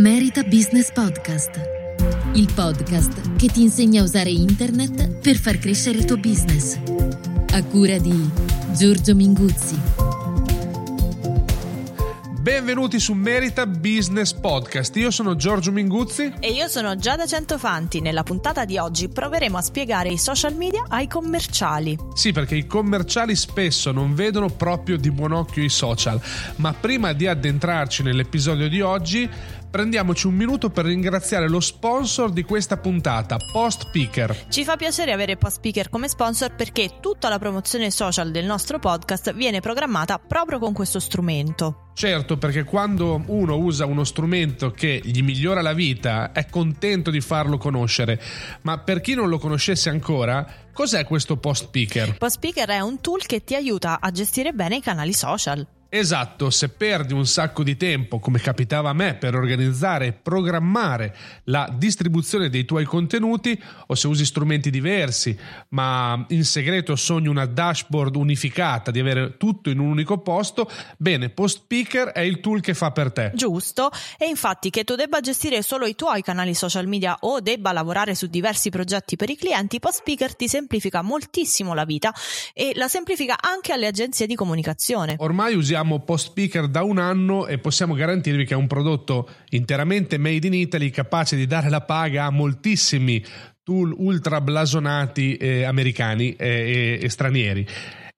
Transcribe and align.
Merita 0.00 0.42
Business 0.44 0.90
Podcast, 0.90 1.60
il 2.32 2.50
podcast 2.54 3.36
che 3.36 3.48
ti 3.48 3.60
insegna 3.60 4.00
a 4.00 4.04
usare 4.04 4.30
internet 4.30 5.18
per 5.18 5.36
far 5.36 5.58
crescere 5.58 5.98
il 5.98 6.06
tuo 6.06 6.16
business. 6.16 6.78
A 7.52 7.62
cura 7.64 7.98
di 7.98 8.30
Giorgio 8.74 9.14
Minguzzi. 9.14 9.78
Benvenuti 12.40 12.98
su 12.98 13.12
Merita 13.12 13.66
Business 13.66 14.32
Podcast. 14.32 14.96
Io 14.96 15.10
sono 15.10 15.36
Giorgio 15.36 15.70
Minguzzi. 15.70 16.32
E 16.40 16.52
io 16.52 16.68
sono 16.68 16.96
Giada 16.96 17.26
Centofanti. 17.26 18.00
Nella 18.00 18.22
puntata 18.22 18.64
di 18.64 18.78
oggi 18.78 19.10
proveremo 19.10 19.58
a 19.58 19.60
spiegare 19.60 20.08
i 20.08 20.16
social 20.16 20.54
media 20.54 20.86
ai 20.88 21.06
commerciali. 21.06 21.98
Sì, 22.14 22.32
perché 22.32 22.56
i 22.56 22.66
commerciali 22.66 23.36
spesso 23.36 23.92
non 23.92 24.14
vedono 24.14 24.48
proprio 24.48 24.96
di 24.96 25.10
buon 25.10 25.32
occhio 25.32 25.62
i 25.62 25.68
social. 25.68 26.18
Ma 26.56 26.72
prima 26.72 27.12
di 27.12 27.26
addentrarci 27.26 28.02
nell'episodio 28.02 28.70
di 28.70 28.80
oggi, 28.80 29.28
prendiamoci 29.70 30.26
un 30.26 30.34
minuto 30.34 30.68
per 30.68 30.84
ringraziare 30.84 31.48
lo 31.48 31.60
sponsor 31.60 32.32
di 32.32 32.42
questa 32.42 32.76
puntata, 32.76 33.36
Post 33.52 33.90
Picker. 33.90 34.46
Ci 34.48 34.64
fa 34.64 34.76
piacere 34.76 35.12
avere 35.12 35.36
Post 35.36 35.60
Picker 35.60 35.88
come 35.88 36.08
sponsor 36.08 36.54
perché 36.54 36.98
tutta 37.00 37.28
la 37.28 37.38
promozione 37.38 37.90
social 37.90 38.30
del 38.32 38.44
nostro 38.44 38.78
podcast 38.78 39.32
viene 39.34 39.60
programmata 39.60 40.18
proprio 40.18 40.58
con 40.58 40.72
questo 40.72 40.98
strumento. 40.98 41.88
Certo, 41.94 42.38
perché 42.38 42.64
quando 42.64 43.22
uno 43.26 43.56
usa 43.56 43.84
uno 43.84 44.04
strumento 44.04 44.70
che 44.70 45.00
gli 45.04 45.22
migliora 45.22 45.60
la 45.60 45.74
vita, 45.74 46.32
è 46.32 46.46
contento 46.46 47.10
di 47.10 47.20
farlo 47.20 47.58
conoscere. 47.58 48.20
Ma 48.62 48.78
per 48.78 49.00
chi 49.00 49.14
non 49.14 49.28
lo 49.28 49.38
conoscesse 49.38 49.90
ancora, 49.90 50.46
cos'è 50.72 51.04
questo 51.04 51.36
Post 51.36 51.68
Picker? 51.70 52.16
Post 52.16 52.38
Picker 52.38 52.68
è 52.70 52.80
un 52.80 53.00
tool 53.00 53.26
che 53.26 53.44
ti 53.44 53.54
aiuta 53.54 54.00
a 54.00 54.10
gestire 54.10 54.52
bene 54.52 54.76
i 54.76 54.80
canali 54.80 55.12
social. 55.12 55.66
Esatto, 55.92 56.50
se 56.50 56.68
perdi 56.68 57.14
un 57.14 57.26
sacco 57.26 57.64
di 57.64 57.76
tempo, 57.76 58.20
come 58.20 58.38
capitava 58.38 58.90
a 58.90 58.92
me, 58.92 59.16
per 59.16 59.34
organizzare 59.34 60.06
e 60.06 60.12
programmare 60.12 61.16
la 61.46 61.68
distribuzione 61.76 62.48
dei 62.48 62.64
tuoi 62.64 62.84
contenuti, 62.84 63.60
o 63.88 63.96
se 63.96 64.06
usi 64.06 64.24
strumenti 64.24 64.70
diversi, 64.70 65.36
ma 65.70 66.24
in 66.28 66.44
segreto 66.44 66.94
sogni 66.94 67.26
una 67.26 67.44
dashboard 67.44 68.14
unificata, 68.14 68.92
di 68.92 69.00
avere 69.00 69.36
tutto 69.36 69.68
in 69.68 69.80
un 69.80 69.88
unico 69.88 70.18
posto, 70.18 70.70
bene, 70.96 71.28
PostPicker 71.28 72.10
è 72.10 72.20
il 72.20 72.38
tool 72.38 72.60
che 72.60 72.74
fa 72.74 72.92
per 72.92 73.10
te. 73.10 73.32
Giusto, 73.34 73.90
e 74.16 74.26
infatti 74.26 74.70
che 74.70 74.84
tu 74.84 74.94
debba 74.94 75.18
gestire 75.18 75.60
solo 75.60 75.86
i 75.86 75.96
tuoi 75.96 76.22
canali 76.22 76.54
social 76.54 76.86
media 76.86 77.16
o 77.18 77.40
debba 77.40 77.72
lavorare 77.72 78.14
su 78.14 78.28
diversi 78.28 78.70
progetti 78.70 79.16
per 79.16 79.28
i 79.28 79.36
clienti, 79.36 79.80
PostPicker 79.80 80.36
ti 80.36 80.46
semplifica 80.46 81.02
moltissimo 81.02 81.74
la 81.74 81.84
vita 81.84 82.14
e 82.54 82.70
la 82.76 82.86
semplifica 82.86 83.38
anche 83.40 83.72
alle 83.72 83.88
agenzie 83.88 84.28
di 84.28 84.36
comunicazione. 84.36 85.16
Ormai 85.18 85.56
usiamo 85.56 85.78
usiamo 85.80 86.00
Post 86.00 86.28
Speaker 86.28 86.68
da 86.68 86.82
un 86.82 86.98
anno 86.98 87.46
e 87.46 87.58
possiamo 87.58 87.94
garantirvi 87.94 88.44
che 88.44 88.54
è 88.54 88.56
un 88.56 88.66
prodotto 88.66 89.28
interamente 89.50 90.18
made 90.18 90.46
in 90.46 90.54
Italy 90.54 90.90
capace 90.90 91.36
di 91.36 91.46
dare 91.46 91.70
la 91.70 91.80
paga 91.80 92.26
a 92.26 92.30
moltissimi 92.30 93.24
tool 93.62 93.94
ultra 93.96 94.40
blasonati 94.40 95.36
eh, 95.36 95.64
americani 95.64 96.34
eh, 96.34 96.98
e, 97.00 97.04
e 97.04 97.08
stranieri. 97.08 97.66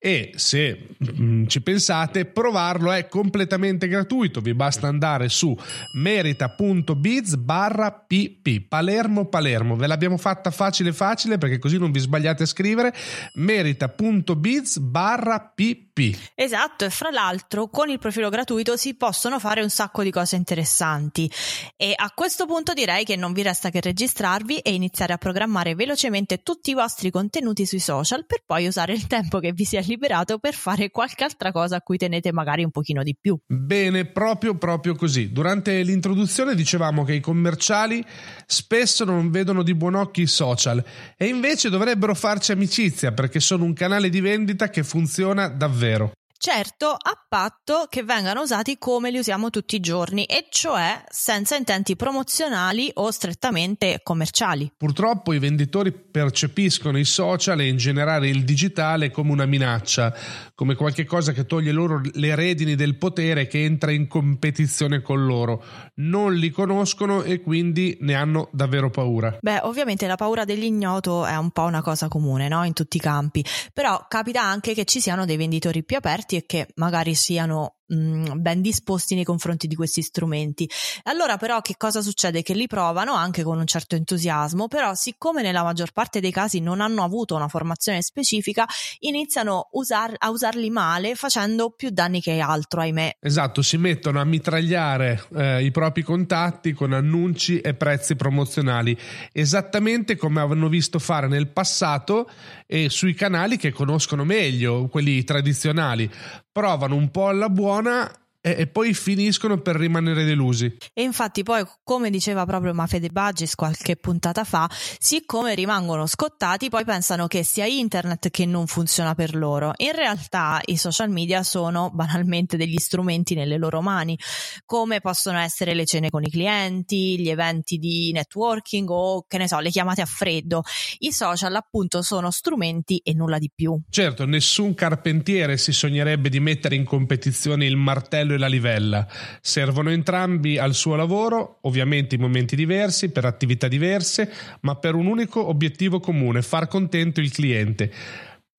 E 0.04 0.32
se 0.34 0.88
mh, 0.98 1.22
mm, 1.22 1.46
ci 1.46 1.62
pensate 1.62 2.24
provarlo 2.24 2.90
è 2.90 3.06
completamente 3.06 3.86
gratuito. 3.86 4.40
Vi 4.40 4.52
basta 4.52 4.88
andare 4.88 5.28
su 5.28 5.56
merita.biz 5.94 7.36
barra 7.36 7.92
pp. 7.92 8.66
Palermo 8.68 9.26
Palermo. 9.26 9.76
Ve 9.76 9.86
l'abbiamo 9.86 10.16
fatta 10.16 10.50
facile 10.50 10.92
facile 10.92 11.38
perché 11.38 11.60
così 11.60 11.78
non 11.78 11.92
vi 11.92 12.00
sbagliate 12.00 12.42
a 12.42 12.46
scrivere. 12.46 12.92
Merita.biz 13.34 14.78
barra 14.78 15.38
pp 15.54 15.91
esatto 16.34 16.84
e 16.84 16.90
fra 16.90 17.10
l'altro 17.10 17.68
con 17.68 17.88
il 17.88 17.98
profilo 17.98 18.28
gratuito 18.28 18.76
si 18.76 18.94
possono 18.94 19.38
fare 19.38 19.62
un 19.62 19.70
sacco 19.70 20.02
di 20.02 20.10
cose 20.10 20.36
interessanti 20.36 21.30
e 21.76 21.92
a 21.96 22.10
questo 22.14 22.46
punto 22.46 22.72
direi 22.72 23.04
che 23.04 23.16
non 23.16 23.32
vi 23.32 23.42
resta 23.42 23.70
che 23.70 23.80
registrarvi 23.80 24.58
e 24.58 24.72
iniziare 24.72 25.12
a 25.12 25.18
programmare 25.18 25.74
velocemente 25.74 26.42
tutti 26.42 26.70
i 26.70 26.74
vostri 26.74 27.10
contenuti 27.10 27.66
sui 27.66 27.80
social 27.80 28.26
per 28.26 28.42
poi 28.46 28.66
usare 28.66 28.92
il 28.92 29.06
tempo 29.06 29.38
che 29.38 29.52
vi 29.52 29.64
sia 29.64 29.80
liberato 29.80 30.00
liberato 30.02 30.38
per 30.38 30.54
fare 30.54 30.90
qualche 30.90 31.24
altra 31.24 31.52
cosa 31.52 31.76
a 31.76 31.80
cui 31.80 31.96
tenete 31.96 32.32
magari 32.32 32.64
un 32.64 32.70
pochino 32.70 33.02
di 33.02 33.16
più. 33.18 33.38
Bene, 33.46 34.06
proprio 34.06 34.56
proprio 34.56 34.94
così. 34.94 35.32
Durante 35.32 35.82
l'introduzione 35.82 36.54
dicevamo 36.54 37.04
che 37.04 37.14
i 37.14 37.20
commerciali 37.20 38.04
spesso 38.46 39.04
non 39.04 39.30
vedono 39.30 39.62
di 39.62 39.74
buon 39.74 39.94
occhio 39.94 40.22
i 40.22 40.26
social 40.26 40.84
e 41.16 41.26
invece 41.26 41.70
dovrebbero 41.70 42.14
farci 42.14 42.52
amicizia 42.52 43.12
perché 43.12 43.40
sono 43.40 43.64
un 43.64 43.72
canale 43.72 44.08
di 44.08 44.20
vendita 44.20 44.68
che 44.68 44.82
funziona 44.82 45.48
davvero. 45.48 45.80
vero. 45.82 46.12
Certo, 46.44 46.88
a 46.88 47.24
patto 47.28 47.86
che 47.88 48.02
vengano 48.02 48.40
usati 48.40 48.76
come 48.76 49.12
li 49.12 49.18
usiamo 49.18 49.48
tutti 49.48 49.76
i 49.76 49.80
giorni, 49.80 50.24
e 50.24 50.48
cioè 50.50 51.00
senza 51.08 51.54
intenti 51.54 51.94
promozionali 51.94 52.90
o 52.94 53.12
strettamente 53.12 54.00
commerciali. 54.02 54.72
Purtroppo 54.76 55.32
i 55.32 55.38
venditori 55.38 55.92
percepiscono 55.92 56.98
i 56.98 57.04
social 57.04 57.60
e 57.60 57.68
in 57.68 57.76
generale 57.76 58.26
il 58.28 58.42
digitale 58.42 59.12
come 59.12 59.30
una 59.30 59.46
minaccia, 59.46 60.12
come 60.56 60.74
qualcosa 60.74 61.30
che 61.30 61.46
toglie 61.46 61.70
loro 61.70 62.00
le 62.14 62.34
redini 62.34 62.74
del 62.74 62.98
potere 62.98 63.46
che 63.46 63.62
entra 63.62 63.92
in 63.92 64.08
competizione 64.08 65.00
con 65.00 65.24
loro. 65.24 65.62
Non 65.98 66.34
li 66.34 66.50
conoscono 66.50 67.22
e 67.22 67.40
quindi 67.40 67.98
ne 68.00 68.14
hanno 68.14 68.48
davvero 68.50 68.90
paura. 68.90 69.38
Beh, 69.40 69.60
ovviamente 69.62 70.08
la 70.08 70.16
paura 70.16 70.44
dell'ignoto 70.44 71.24
è 71.24 71.36
un 71.36 71.52
po' 71.52 71.62
una 71.62 71.82
cosa 71.82 72.08
comune, 72.08 72.48
no? 72.48 72.64
In 72.64 72.72
tutti 72.72 72.96
i 72.96 73.00
campi, 73.00 73.44
però 73.72 74.06
capita 74.08 74.42
anche 74.42 74.74
che 74.74 74.84
ci 74.84 75.00
siano 75.00 75.24
dei 75.24 75.36
venditori 75.36 75.84
più 75.84 75.98
aperti 75.98 76.30
e 76.36 76.46
che 76.46 76.68
magari 76.76 77.14
siano 77.14 77.76
mh, 77.92 78.40
ben 78.40 78.60
disposti 78.60 79.14
nei 79.14 79.24
confronti 79.24 79.66
di 79.66 79.74
questi 79.74 80.02
strumenti. 80.02 80.68
Allora 81.04 81.36
però 81.36 81.60
che 81.60 81.74
cosa 81.76 82.00
succede? 82.00 82.42
Che 82.42 82.54
li 82.54 82.66
provano 82.66 83.14
anche 83.14 83.42
con 83.42 83.58
un 83.58 83.66
certo 83.66 83.94
entusiasmo, 83.94 84.68
però 84.68 84.94
siccome 84.94 85.42
nella 85.42 85.62
maggior 85.62 85.92
parte 85.92 86.20
dei 86.20 86.32
casi 86.32 86.60
non 86.60 86.80
hanno 86.80 87.02
avuto 87.02 87.34
una 87.34 87.48
formazione 87.48 88.02
specifica, 88.02 88.66
iniziano 89.00 89.68
usar- 89.72 90.16
a 90.18 90.30
usarli 90.30 90.70
male 90.70 91.14
facendo 91.14 91.70
più 91.70 91.90
danni 91.90 92.20
che 92.20 92.38
altro, 92.38 92.80
ahimè. 92.80 93.16
Esatto, 93.20 93.62
si 93.62 93.76
mettono 93.76 94.20
a 94.20 94.24
mitragliare 94.24 95.26
eh, 95.34 95.64
i 95.64 95.70
propri 95.70 96.02
contatti 96.02 96.72
con 96.72 96.92
annunci 96.92 97.60
e 97.60 97.74
prezzi 97.74 98.16
promozionali, 98.16 98.96
esattamente 99.32 100.16
come 100.16 100.40
avevano 100.40 100.68
visto 100.68 100.98
fare 100.98 101.28
nel 101.28 101.48
passato 101.48 102.30
e 102.66 102.88
sui 102.88 103.14
canali 103.14 103.56
che 103.56 103.72
conoscono 103.72 104.24
meglio, 104.24 104.88
quelli 104.88 105.22
tradizionali. 105.24 106.10
Provano 106.52 106.96
un 106.96 107.10
po' 107.10 107.28
alla 107.28 107.48
buona 107.48 108.10
e, 108.42 108.56
e, 108.58 108.66
poi 108.66 108.92
finiscono 108.92 109.60
per 109.62 109.76
rimanere 109.76 110.24
delusi. 110.24 110.76
E 110.92 111.02
infatti 111.02 111.44
poi, 111.44 111.64
come 111.84 112.10
diceva 112.10 112.44
proprio 112.44 112.74
Mafede 112.74 113.08
Bagis 113.08 113.54
qualche 113.54 113.96
puntata 113.96 114.42
fa, 114.42 114.68
siccome 114.98 115.54
rimangono 115.54 116.06
scottati, 116.06 116.68
poi 116.68 116.84
pensano 116.84 117.28
che 117.28 117.44
sia 117.44 117.66
internet 117.66 118.30
che 118.30 118.44
non 118.44 118.66
funziona 118.66 119.14
per 119.14 119.36
loro. 119.36 119.72
In 119.76 119.92
realtà 119.92 120.60
i 120.64 120.76
social 120.76 121.08
media 121.08 121.44
sono 121.44 121.90
banalmente 121.92 122.56
degli 122.56 122.78
strumenti 122.78 123.34
nelle 123.34 123.58
loro 123.58 123.80
mani, 123.80 124.18
come 124.66 125.00
possono 125.00 125.38
essere 125.38 125.72
le 125.72 125.86
cene 125.86 126.10
con 126.10 126.24
i 126.24 126.30
clienti, 126.30 127.20
gli 127.20 127.28
eventi 127.28 127.78
di 127.78 128.10
networking 128.10 128.90
o 128.90 129.24
che 129.28 129.38
ne 129.38 129.46
so, 129.46 129.60
le 129.60 129.70
chiamate 129.70 130.00
a 130.00 130.06
freddo. 130.06 130.64
I 130.98 131.12
social 131.12 131.54
appunto 131.54 132.02
sono 132.02 132.32
strumenti 132.32 133.00
e 133.04 133.14
nulla 133.14 133.38
di 133.38 133.50
più. 133.54 133.80
Certo, 133.88 134.26
nessun 134.26 134.74
carpentiere 134.74 135.56
si 135.56 135.72
sognerebbe 135.72 136.28
di 136.28 136.40
mettere 136.40 136.74
in 136.74 136.84
competizione 136.84 137.66
il 137.66 137.76
martello 137.76 138.31
e 138.34 138.38
la 138.38 138.46
livella. 138.46 139.06
Servono 139.40 139.90
entrambi 139.90 140.58
al 140.58 140.74
suo 140.74 140.94
lavoro, 140.94 141.58
ovviamente 141.62 142.14
in 142.14 142.20
momenti 142.20 142.56
diversi, 142.56 143.10
per 143.10 143.24
attività 143.24 143.68
diverse, 143.68 144.30
ma 144.60 144.76
per 144.76 144.94
un 144.94 145.06
unico 145.06 145.46
obiettivo 145.46 146.00
comune, 146.00 146.42
far 146.42 146.68
contento 146.68 147.20
il 147.20 147.30
cliente 147.30 147.92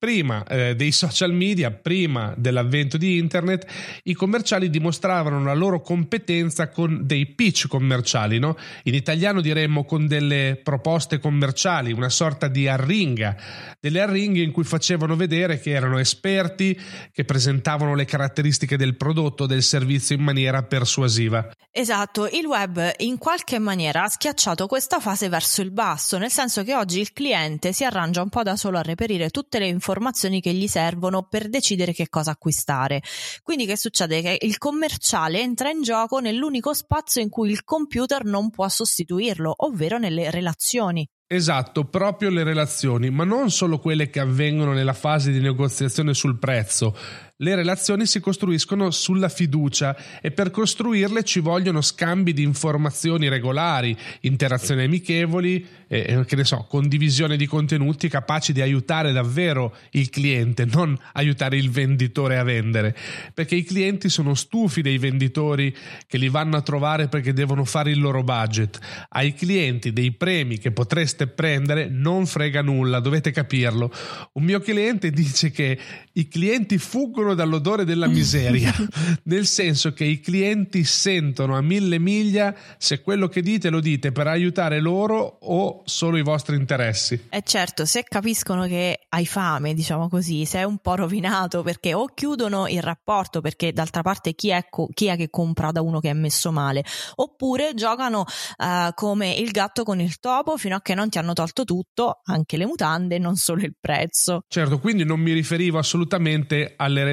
prima 0.03 0.43
eh, 0.43 0.75
dei 0.75 0.91
social 0.91 1.31
media, 1.31 1.71
prima 1.71 2.33
dell'avvento 2.35 2.97
di 2.97 3.17
internet, 3.17 3.65
i 4.03 4.13
commerciali 4.13 4.69
dimostravano 4.69 5.41
la 5.41 5.53
loro 5.53 5.79
competenza 5.79 6.67
con 6.67 7.03
dei 7.05 7.25
pitch 7.27 7.69
commerciali, 7.69 8.37
no? 8.37 8.57
in 8.83 8.95
italiano 8.95 9.39
diremmo 9.39 9.85
con 9.85 10.05
delle 10.05 10.59
proposte 10.61 11.19
commerciali, 11.19 11.93
una 11.93 12.09
sorta 12.09 12.49
di 12.49 12.67
arringa, 12.67 13.37
delle 13.79 14.01
arringhe 14.01 14.41
in 14.41 14.51
cui 14.51 14.65
facevano 14.65 15.15
vedere 15.15 15.57
che 15.61 15.71
erano 15.71 15.97
esperti, 15.99 16.77
che 17.13 17.23
presentavano 17.23 17.95
le 17.95 18.03
caratteristiche 18.03 18.75
del 18.75 18.97
prodotto, 18.97 19.45
del 19.45 19.63
servizio 19.63 20.17
in 20.17 20.21
maniera 20.23 20.63
persuasiva. 20.63 21.49
Esatto, 21.71 22.27
il 22.27 22.45
web 22.45 22.91
in 22.97 23.17
qualche 23.17 23.57
maniera 23.57 24.03
ha 24.03 24.09
schiacciato 24.09 24.67
questa 24.67 24.99
fase 24.99 25.29
verso 25.29 25.61
il 25.61 25.71
basso, 25.71 26.17
nel 26.17 26.29
senso 26.29 26.61
che 26.63 26.75
oggi 26.75 26.99
il 26.99 27.13
cliente 27.13 27.71
si 27.71 27.85
arrangia 27.85 28.21
un 28.21 28.29
po' 28.29 28.43
da 28.43 28.57
solo 28.57 28.77
a 28.77 28.81
reperire 28.81 29.29
tutte 29.29 29.59
le 29.59 29.65
informazioni 29.65 29.91
informazioni 29.93 30.41
che 30.41 30.53
gli 30.53 30.67
servono 30.67 31.27
per 31.29 31.49
decidere 31.49 31.93
che 31.93 32.09
cosa 32.09 32.31
acquistare. 32.31 33.03
Quindi 33.43 33.67
che 33.67 33.77
succede? 33.77 34.21
Che 34.21 34.37
il 34.41 34.57
commerciale 34.57 35.39
entra 35.39 35.69
in 35.69 35.83
gioco 35.83 36.19
nell'unico 36.19 36.73
spazio 36.73 37.21
in 37.21 37.29
cui 37.29 37.51
il 37.51 37.63
computer 37.63 38.25
non 38.25 38.49
può 38.49 38.67
sostituirlo, 38.67 39.53
ovvero 39.57 39.99
nelle 39.99 40.31
relazioni. 40.31 41.07
Esatto, 41.27 41.85
proprio 41.85 42.29
le 42.29 42.43
relazioni, 42.43 43.09
ma 43.09 43.23
non 43.23 43.49
solo 43.49 43.79
quelle 43.79 44.09
che 44.09 44.19
avvengono 44.19 44.73
nella 44.73 44.93
fase 44.93 45.31
di 45.31 45.39
negoziazione 45.39 46.13
sul 46.13 46.37
prezzo, 46.37 46.95
le 47.37 47.55
relazioni 47.55 48.05
si 48.05 48.19
costruiscono 48.19 48.91
sulla 48.91 49.27
fiducia 49.27 49.95
e 50.21 50.29
per 50.29 50.51
costruirle 50.51 51.23
ci 51.23 51.39
vogliono 51.39 51.81
scambi 51.81 52.31
di 52.31 52.43
informazioni 52.43 53.27
regolari, 53.27 53.97
interazioni 54.21 54.83
amichevoli, 54.83 55.65
eh, 55.87 56.23
che 56.27 56.35
ne 56.35 56.43
so, 56.43 56.67
condivisione 56.69 57.35
di 57.35 57.47
contenuti 57.47 58.07
capaci 58.07 58.53
di 58.53 58.61
aiutare 58.61 59.11
davvero 59.11 59.75
il 59.91 60.09
cliente, 60.09 60.65
non 60.65 60.95
aiutare 61.13 61.57
il 61.57 61.71
venditore 61.71 62.37
a 62.37 62.43
vendere, 62.43 62.95
perché 63.33 63.55
i 63.55 63.63
clienti 63.63 64.09
sono 64.09 64.35
stufi 64.35 64.83
dei 64.83 64.99
venditori 64.99 65.75
che 66.05 66.19
li 66.19 66.29
vanno 66.29 66.57
a 66.57 66.61
trovare 66.61 67.07
perché 67.07 67.33
devono 67.33 67.65
fare 67.65 67.89
il 67.89 67.99
loro 67.99 68.23
budget. 68.23 68.79
Ai 69.09 69.33
clienti 69.33 69.91
dei 69.91 70.11
premi 70.11 70.59
che 70.59 70.71
potreste 70.71 71.25
prendere 71.25 71.89
non 71.89 72.27
frega 72.27 72.61
nulla, 72.61 72.99
dovete 72.99 73.31
capirlo. 73.31 73.91
Un 74.33 74.43
mio 74.43 74.59
cliente 74.59 75.09
dice 75.09 75.49
che 75.49 75.79
i 76.13 76.27
clienti 76.27 76.77
fuggono 76.77 77.22
dall'odore 77.33 77.85
della 77.85 78.07
miseria, 78.07 78.73
nel 79.23 79.45
senso 79.45 79.93
che 79.93 80.03
i 80.03 80.19
clienti 80.19 80.83
sentono 80.83 81.55
a 81.55 81.61
mille 81.61 81.97
miglia 81.97 82.53
se 82.77 83.01
quello 83.01 83.29
che 83.29 83.41
dite 83.41 83.69
lo 83.69 83.79
dite 83.79 84.11
per 84.11 84.27
aiutare 84.27 84.81
loro 84.81 85.37
o 85.41 85.81
solo 85.85 86.17
i 86.17 86.21
vostri 86.21 86.57
interessi. 86.57 87.27
E 87.29 87.41
certo, 87.43 87.85
se 87.85 88.03
capiscono 88.03 88.65
che 88.65 89.05
hai 89.09 89.25
fame, 89.25 89.73
diciamo 89.73 90.09
così, 90.09 90.43
sei 90.45 90.65
un 90.65 90.79
po' 90.79 90.95
rovinato 90.95 91.63
perché 91.63 91.93
o 91.93 92.09
chiudono 92.13 92.67
il 92.67 92.81
rapporto 92.81 93.39
perché 93.39 93.71
d'altra 93.71 94.01
parte 94.01 94.33
chi 94.33 94.49
è, 94.49 94.67
co- 94.69 94.89
chi 94.93 95.07
è 95.07 95.15
che 95.15 95.29
compra 95.29 95.71
da 95.71 95.81
uno 95.81 96.01
che 96.01 96.09
è 96.09 96.13
messo 96.13 96.51
male, 96.51 96.83
oppure 97.15 97.73
giocano 97.73 98.25
uh, 98.57 98.93
come 98.93 99.33
il 99.33 99.51
gatto 99.51 99.83
con 99.83 100.01
il 100.01 100.19
topo 100.19 100.57
fino 100.57 100.75
a 100.75 100.81
che 100.81 100.93
non 100.93 101.09
ti 101.09 101.17
hanno 101.17 101.33
tolto 101.33 101.63
tutto, 101.63 102.19
anche 102.25 102.57
le 102.57 102.65
mutande, 102.65 103.17
non 103.17 103.35
solo 103.37 103.61
il 103.61 103.75
prezzo. 103.79 104.43
Certo, 104.47 104.79
quindi 104.79 105.05
non 105.05 105.19
mi 105.19 105.31
riferivo 105.31 105.77
assolutamente 105.77 106.73
alle 106.75 107.03
relazioni 107.03 107.12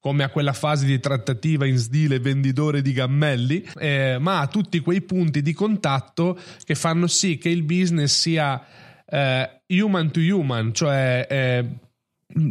come 0.00 0.24
a 0.24 0.30
quella 0.30 0.52
fase 0.52 0.86
di 0.86 0.98
trattativa 0.98 1.66
in 1.66 1.78
stile 1.78 2.18
venditore 2.18 2.82
di 2.82 2.92
gammelli, 2.92 3.66
eh, 3.78 4.16
ma 4.18 4.40
a 4.40 4.46
tutti 4.46 4.80
quei 4.80 5.02
punti 5.02 5.42
di 5.42 5.52
contatto 5.52 6.38
che 6.64 6.74
fanno 6.74 7.06
sì 7.06 7.36
che 7.36 7.50
il 7.50 7.62
business 7.62 8.18
sia 8.18 8.64
eh, 9.06 9.62
human 9.68 10.10
to 10.10 10.20
human, 10.20 10.72
cioè 10.72 11.26
eh, 11.28 11.68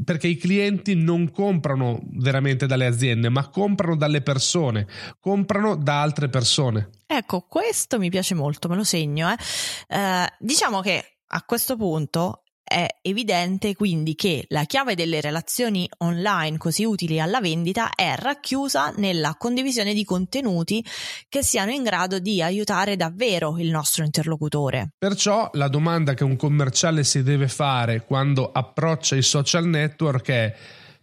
perché 0.04 0.28
i 0.28 0.38
clienti 0.38 0.94
non 0.96 1.32
comprano 1.32 2.02
veramente 2.12 2.68
dalle 2.68 2.86
aziende, 2.86 3.30
ma 3.30 3.48
comprano 3.48 3.96
dalle 3.96 4.22
persone, 4.22 4.88
comprano 5.20 5.76
da 5.76 6.02
altre 6.02 6.30
persone. 6.30 6.90
Ecco, 7.08 7.46
questo 7.48 7.98
mi 7.98 8.10
piace 8.10 8.36
molto, 8.36 8.68
me 8.68 8.76
lo 8.76 8.84
segno. 8.84 9.30
Eh. 9.30 9.36
Eh, 9.88 10.34
diciamo 10.40 10.82
che 10.82 11.20
a 11.28 11.44
questo 11.44 11.76
punto 11.76 12.44
è 12.70 12.86
evidente 13.02 13.76
quindi 13.76 14.14
che 14.14 14.46
la 14.50 14.66
chiave 14.66 14.94
delle 14.94 15.22
relazioni 15.22 15.90
online 15.98 16.58
così 16.58 16.86
utili 16.86 17.20
alla 17.20 17.42
vendita 17.42 17.90
è 17.96 18.14
racchiusa 18.16 18.94
nella 18.98 19.36
condivisione 19.38 19.96
di 19.96 20.06
contenuti 20.06 20.86
che 21.28 21.44
siano 21.44 21.72
in 21.72 21.82
grado 21.82 22.20
di 22.20 22.44
aiutare 22.44 22.96
davvero 22.96 23.58
il 23.58 23.72
nostro 23.72 24.04
interlocutore. 24.04 24.92
Perciò 25.00 25.50
la 25.54 25.68
domanda 25.68 26.14
che 26.14 26.24
un 26.24 26.36
commerciale 26.36 27.04
si 27.04 27.24
deve 27.24 27.48
fare 27.48 28.06
quando 28.06 28.52
approccia 28.52 29.16
i 29.16 29.24
social 29.24 29.66
network 29.66 30.30
è 30.30 30.56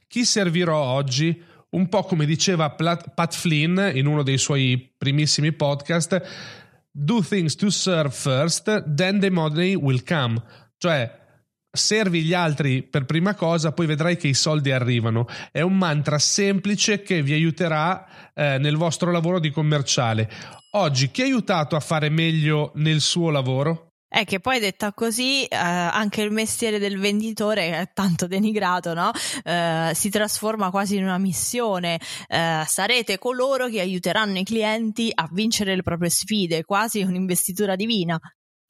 chi 0.07 0.25
servirò 0.25 0.81
oggi? 0.81 1.43
Un 1.71 1.89
po' 1.89 2.05
come 2.05 2.27
diceva 2.27 2.71
Pat 2.71 3.35
Flynn 3.35 3.91
in 3.93 4.07
uno 4.07 4.23
dei 4.23 4.39
suoi 4.39 4.95
primissimi 4.97 5.53
podcast, 5.53 6.23
do 6.93 7.21
things 7.23 7.57
to 7.57 7.71
serve 7.71 8.11
first, 8.11 8.95
then 8.95 9.19
the 9.19 9.31
money 9.31 9.75
will 9.75 10.03
come. 10.05 10.41
Cioè, 10.79 11.25
servi 11.77 12.23
gli 12.23 12.35
altri 12.35 12.83
per 12.83 13.05
prima 13.05 13.35
cosa, 13.35 13.73
poi 13.73 13.87
vedrai 13.87 14.17
che 14.17 14.29
i 14.29 14.35
soldi 14.35 14.73
arrivano. 14.73 15.27
È 15.53 15.61
un 15.61 15.77
mantra 15.77 16.19
semplice 16.19 17.03
che 17.03 17.23
vi 17.23 17.33
aiuterà 17.33 18.33
eh, 18.35 18.59
nel 18.59 18.77
vostro 18.77 19.11
lavoro 19.11 19.39
di 19.39 19.51
commerciale. 19.51 20.29
Oggi 20.73 21.11
chi 21.11 21.23
ha 21.23 21.25
aiutato 21.25 21.77
a 21.77 21.81
fare 21.81 22.09
meglio 22.09 22.73
nel 22.75 23.01
suo 23.01 23.31
lavoro? 23.31 23.87
È 24.09 24.25
che 24.25 24.39
poi 24.41 24.61
detta 24.61 24.93
così 24.93 25.45
eh, 25.45 25.57
anche 25.57 26.23
il 26.23 26.31
mestiere 26.31 26.79
del 26.79 26.99
venditore 26.99 27.81
è 27.81 27.91
tanto 27.93 28.27
denigrato, 28.27 28.95
no? 28.95 29.11
Eh, 29.43 29.91
si 29.95 30.11
trasforma 30.11 30.71
quasi 30.71 30.97
in 30.97 31.03
una 31.03 31.19
missione. 31.19 32.01
Eh, 32.29 32.63
sarete 32.67 33.19
coloro 33.19 33.67
che 33.67 33.81
aiuteranno 33.81 34.39
i 34.39 34.45
clienti 34.45 35.11
a 35.13 35.29
vincere 35.33 35.75
le 35.75 35.83
proprie 35.83 36.09
sfide, 36.09 36.65
quasi 36.65 37.03
un'investitura 37.03 37.75
divina. 37.75 38.19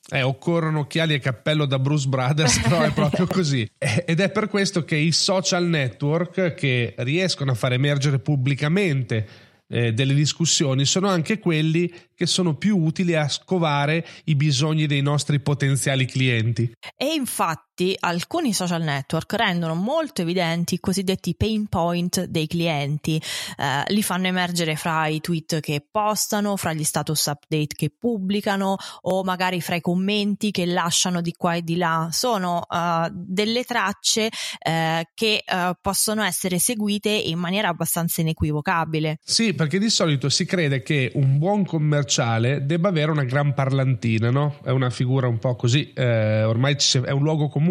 Eh, 0.09 0.23
occorrono 0.23 0.81
occhiali 0.81 1.15
e 1.15 1.19
cappello 1.19 1.67
da 1.67 1.79
Bruce 1.79 2.09
Brothers, 2.09 2.61
però 2.67 2.83
è 2.83 2.93
proprio 2.93 3.27
così. 3.27 3.69
Ed 3.79 4.21
è 4.21 4.31
per 4.31 4.49
questo 4.49 4.85
che 4.85 4.97
i 4.97 5.13
social 5.13 5.67
network 5.67 6.55
che 6.55 6.95
riescono 6.99 7.53
a 7.53 7.55
far 7.55 7.73
emergere 7.73 8.19
pubblicamente 8.21 9.27
eh, 9.69 9.93
delle 9.93 10.15
discussioni 10.15 10.85
sono 10.85 11.09
anche 11.09 11.39
quelli 11.39 11.93
che 12.15 12.27
sono 12.27 12.55
più 12.55 12.79
utili 12.79 13.15
a 13.15 13.29
scovare 13.29 14.07
i 14.25 14.37
bisogni 14.37 14.87
dei 14.87 15.03
nostri 15.03 15.41
potenziali 15.41 16.07
clienti. 16.07 16.73
E 16.97 17.15
infatti 17.15 17.66
alcuni 18.01 18.53
social 18.53 18.83
network 18.83 19.33
rendono 19.35 19.75
molto 19.75 20.23
evidenti 20.23 20.75
i 20.75 20.81
cosiddetti 20.81 21.35
pain 21.35 21.67
point 21.67 22.25
dei 22.25 22.47
clienti, 22.47 23.21
eh, 23.57 23.93
li 23.93 24.03
fanno 24.03 24.27
emergere 24.27 24.77
fra 24.77 25.07
i 25.07 25.21
tweet 25.21 25.61
che 25.61 25.85
postano, 25.91 26.57
fra 26.57 26.73
gli 26.73 26.85
status 26.85 27.27
update 27.27 27.75
che 27.75 27.93
pubblicano 27.99 28.77
o 29.03 29.25
magari 29.25 29.61
fra 29.61 29.75
i 29.77 29.81
commenti 29.81 30.51
che 30.51 30.67
lasciano 30.67 31.21
di 31.21 31.33
qua 31.33 31.55
e 31.55 31.63
di 31.63 31.77
là. 31.77 32.09
Sono 32.11 32.65
uh, 32.69 33.09
delle 33.13 33.65
tracce 33.65 34.27
uh, 34.27 35.03
che 35.15 35.45
uh, 35.47 35.73
possono 35.81 36.23
essere 36.23 36.59
seguite 36.59 37.11
in 37.11 37.39
maniera 37.39 37.69
abbastanza 37.69 38.21
inequivocabile. 38.21 39.19
Sì, 39.23 39.55
perché 39.55 39.79
di 39.79 39.91
solito 39.91 40.29
si 40.29 40.45
crede 40.45 40.83
che 40.83 41.11
un 41.15 41.39
buon 41.39 41.65
commerciale 41.65 42.65
debba 42.65 42.89
avere 42.89 43.11
una 43.11 43.25
gran 43.25 43.55
parlantina, 43.55 44.31
no? 44.31 44.57
È 44.63 44.71
una 44.71 44.91
figura 44.91 45.29
un 45.29 45.39
po' 45.39 45.57
così, 45.57 45.93
eh, 45.93 46.45
ormai 46.45 46.77
è 47.05 47.11
un 47.11 47.23
luogo 47.23 47.49
comune, 47.49 47.65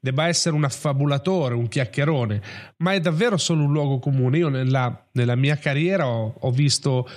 debba 0.00 0.28
essere 0.28 0.54
un 0.54 0.64
affabulatore, 0.64 1.54
un 1.54 1.68
chiacchierone, 1.68 2.40
ma 2.78 2.92
è 2.92 3.00
davvero 3.00 3.36
solo 3.36 3.64
un 3.64 3.72
luogo 3.72 3.98
comune. 3.98 4.38
Io 4.38 4.48
nella, 4.48 5.06
nella 5.12 5.36
mia 5.36 5.56
carriera 5.56 6.06
ho, 6.06 6.34
ho 6.38 6.50
visto 6.50 7.08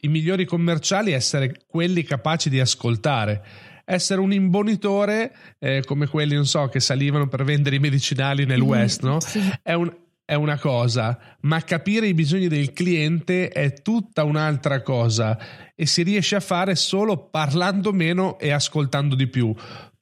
i 0.00 0.08
migliori 0.08 0.44
commerciali 0.44 1.12
essere 1.12 1.62
quelli 1.66 2.02
capaci 2.02 2.50
di 2.50 2.60
ascoltare 2.60 3.72
essere 3.84 4.20
un 4.20 4.32
imbonitore 4.32 5.34
eh, 5.58 5.82
come 5.84 6.06
quelli, 6.06 6.34
non 6.34 6.46
so, 6.46 6.68
che 6.68 6.80
salivano 6.80 7.28
per 7.28 7.44
vendere 7.44 7.76
i 7.76 7.78
medicinali 7.78 8.46
nel 8.46 8.62
mm, 8.62 8.66
West, 8.66 9.02
no? 9.02 9.20
Sì. 9.20 9.40
È, 9.62 9.74
un, 9.74 9.94
è 10.24 10.34
una 10.34 10.58
cosa, 10.58 11.18
ma 11.42 11.60
capire 11.62 12.06
i 12.06 12.14
bisogni 12.14 12.48
del 12.48 12.72
cliente 12.72 13.50
è 13.50 13.74
tutta 13.74 14.24
un'altra 14.24 14.80
cosa 14.82 15.38
e 15.74 15.86
si 15.86 16.02
riesce 16.02 16.36
a 16.36 16.40
fare 16.40 16.74
solo 16.76 17.28
parlando 17.28 17.92
meno 17.92 18.38
e 18.38 18.50
ascoltando 18.50 19.14
di 19.14 19.26
più. 19.26 19.54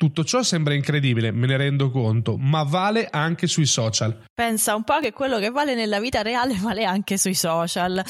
Tutto 0.02 0.24
ciò 0.24 0.42
sembra 0.42 0.74
incredibile, 0.74 1.30
me 1.30 1.46
ne 1.46 1.56
rendo 1.56 1.88
conto, 1.92 2.36
ma 2.36 2.64
vale 2.64 3.06
anche 3.08 3.46
sui 3.46 3.66
social. 3.66 4.24
Pensa 4.34 4.74
un 4.74 4.82
po' 4.82 4.98
che 4.98 5.12
quello 5.12 5.38
che 5.38 5.50
vale 5.50 5.76
nella 5.76 6.00
vita 6.00 6.22
reale 6.22 6.56
vale 6.58 6.84
anche 6.84 7.16
sui 7.16 7.36
social. 7.36 8.04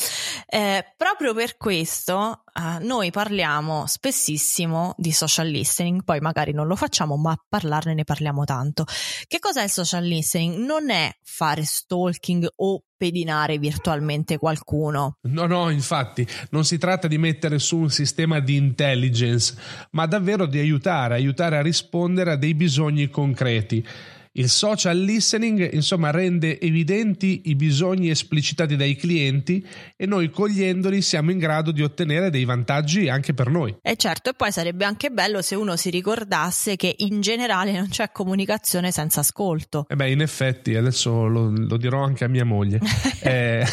Eh, 0.46 0.94
proprio 0.96 1.34
per 1.34 1.58
questo 1.58 2.44
eh, 2.54 2.82
noi 2.82 3.10
parliamo 3.10 3.86
spessissimo 3.86 4.94
di 4.96 5.12
social 5.12 5.48
listening, 5.48 6.02
poi 6.02 6.20
magari 6.20 6.52
non 6.52 6.66
lo 6.66 6.76
facciamo, 6.76 7.18
ma 7.18 7.36
parlarne 7.46 7.92
ne 7.92 8.04
parliamo 8.04 8.44
tanto. 8.44 8.86
Che 9.26 9.38
cos'è 9.38 9.64
il 9.64 9.70
social 9.70 10.02
listening? 10.02 10.64
Non 10.64 10.88
è 10.88 11.14
fare 11.22 11.62
stalking 11.62 12.48
o 12.56 12.84
pedinare 13.02 13.58
virtualmente 13.58 14.38
qualcuno. 14.38 15.16
No, 15.22 15.46
no, 15.46 15.70
infatti, 15.70 16.24
non 16.50 16.64
si 16.64 16.78
tratta 16.78 17.08
di 17.08 17.18
mettere 17.18 17.58
su 17.58 17.78
un 17.78 17.90
sistema 17.90 18.38
di 18.38 18.54
intelligence, 18.54 19.56
ma 19.90 20.06
davvero 20.06 20.46
di 20.46 20.60
aiutare, 20.60 21.14
aiutare 21.14 21.56
a 21.56 21.62
rispondere 21.62 22.30
a 22.30 22.36
dei 22.36 22.54
bisogni 22.54 23.08
concreti. 23.08 23.84
Il 24.34 24.48
social 24.48 24.96
listening 24.96 25.74
insomma 25.74 26.10
rende 26.10 26.58
evidenti 26.58 27.42
i 27.46 27.54
bisogni 27.54 28.08
esplicitati 28.08 28.76
dai 28.76 28.96
clienti 28.96 29.62
e 29.94 30.06
noi 30.06 30.30
cogliendoli 30.30 31.02
siamo 31.02 31.30
in 31.30 31.38
grado 31.38 31.70
di 31.70 31.82
ottenere 31.82 32.30
dei 32.30 32.46
vantaggi 32.46 33.10
anche 33.10 33.34
per 33.34 33.50
noi. 33.50 33.76
E 33.82 33.96
certo, 33.96 34.30
e 34.30 34.34
poi 34.34 34.50
sarebbe 34.50 34.86
anche 34.86 35.10
bello 35.10 35.42
se 35.42 35.54
uno 35.54 35.76
si 35.76 35.90
ricordasse 35.90 36.76
che 36.76 36.94
in 36.98 37.20
generale 37.20 37.72
non 37.72 37.88
c'è 37.88 38.10
comunicazione 38.10 38.90
senza 38.90 39.20
ascolto. 39.20 39.84
E 39.86 39.96
beh, 39.96 40.10
in 40.10 40.22
effetti, 40.22 40.76
adesso 40.76 41.26
lo, 41.26 41.50
lo 41.54 41.76
dirò 41.76 42.02
anche 42.02 42.24
a 42.24 42.28
mia 42.28 42.44
moglie. 42.44 42.80
eh... 43.22 43.66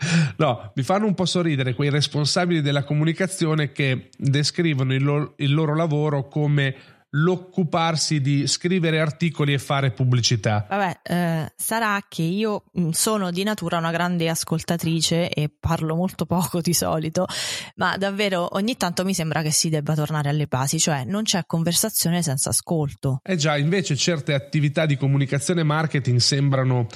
No, 0.36 0.72
mi 0.74 0.82
fanno 0.82 1.04
un 1.04 1.14
po' 1.14 1.26
sorridere 1.26 1.74
quei 1.74 1.90
responsabili 1.90 2.62
della 2.62 2.84
comunicazione 2.84 3.70
che 3.70 4.08
descrivono 4.16 4.94
il 4.94 5.04
loro, 5.04 5.34
il 5.36 5.52
loro 5.52 5.74
lavoro 5.74 6.26
come 6.26 6.74
l'occuparsi 7.10 8.20
di 8.20 8.46
scrivere 8.46 9.00
articoli 9.00 9.52
e 9.52 9.58
fare 9.58 9.90
pubblicità. 9.90 10.66
Vabbè, 10.68 11.00
eh, 11.02 11.52
sarà 11.56 12.04
che 12.08 12.22
io 12.22 12.64
mm, 12.78 12.90
sono 12.90 13.30
di 13.30 13.42
natura 13.42 13.78
una 13.78 13.90
grande 13.90 14.28
ascoltatrice 14.28 15.28
e 15.30 15.50
parlo 15.58 15.96
molto 15.96 16.26
poco 16.26 16.60
di 16.60 16.72
solito, 16.72 17.26
ma 17.76 17.96
davvero 17.96 18.48
ogni 18.52 18.76
tanto 18.76 19.04
mi 19.04 19.14
sembra 19.14 19.42
che 19.42 19.50
si 19.50 19.68
debba 19.68 19.94
tornare 19.94 20.28
alle 20.28 20.46
basi, 20.46 20.78
cioè 20.78 21.04
non 21.04 21.24
c'è 21.24 21.44
conversazione 21.46 22.22
senza 22.22 22.50
ascolto. 22.50 23.20
Eh 23.24 23.36
già, 23.36 23.56
invece 23.56 23.96
certe 23.96 24.34
attività 24.34 24.86
di 24.86 24.96
comunicazione 24.96 25.62
e 25.62 25.64
marketing 25.64 26.18
sembrano 26.18 26.86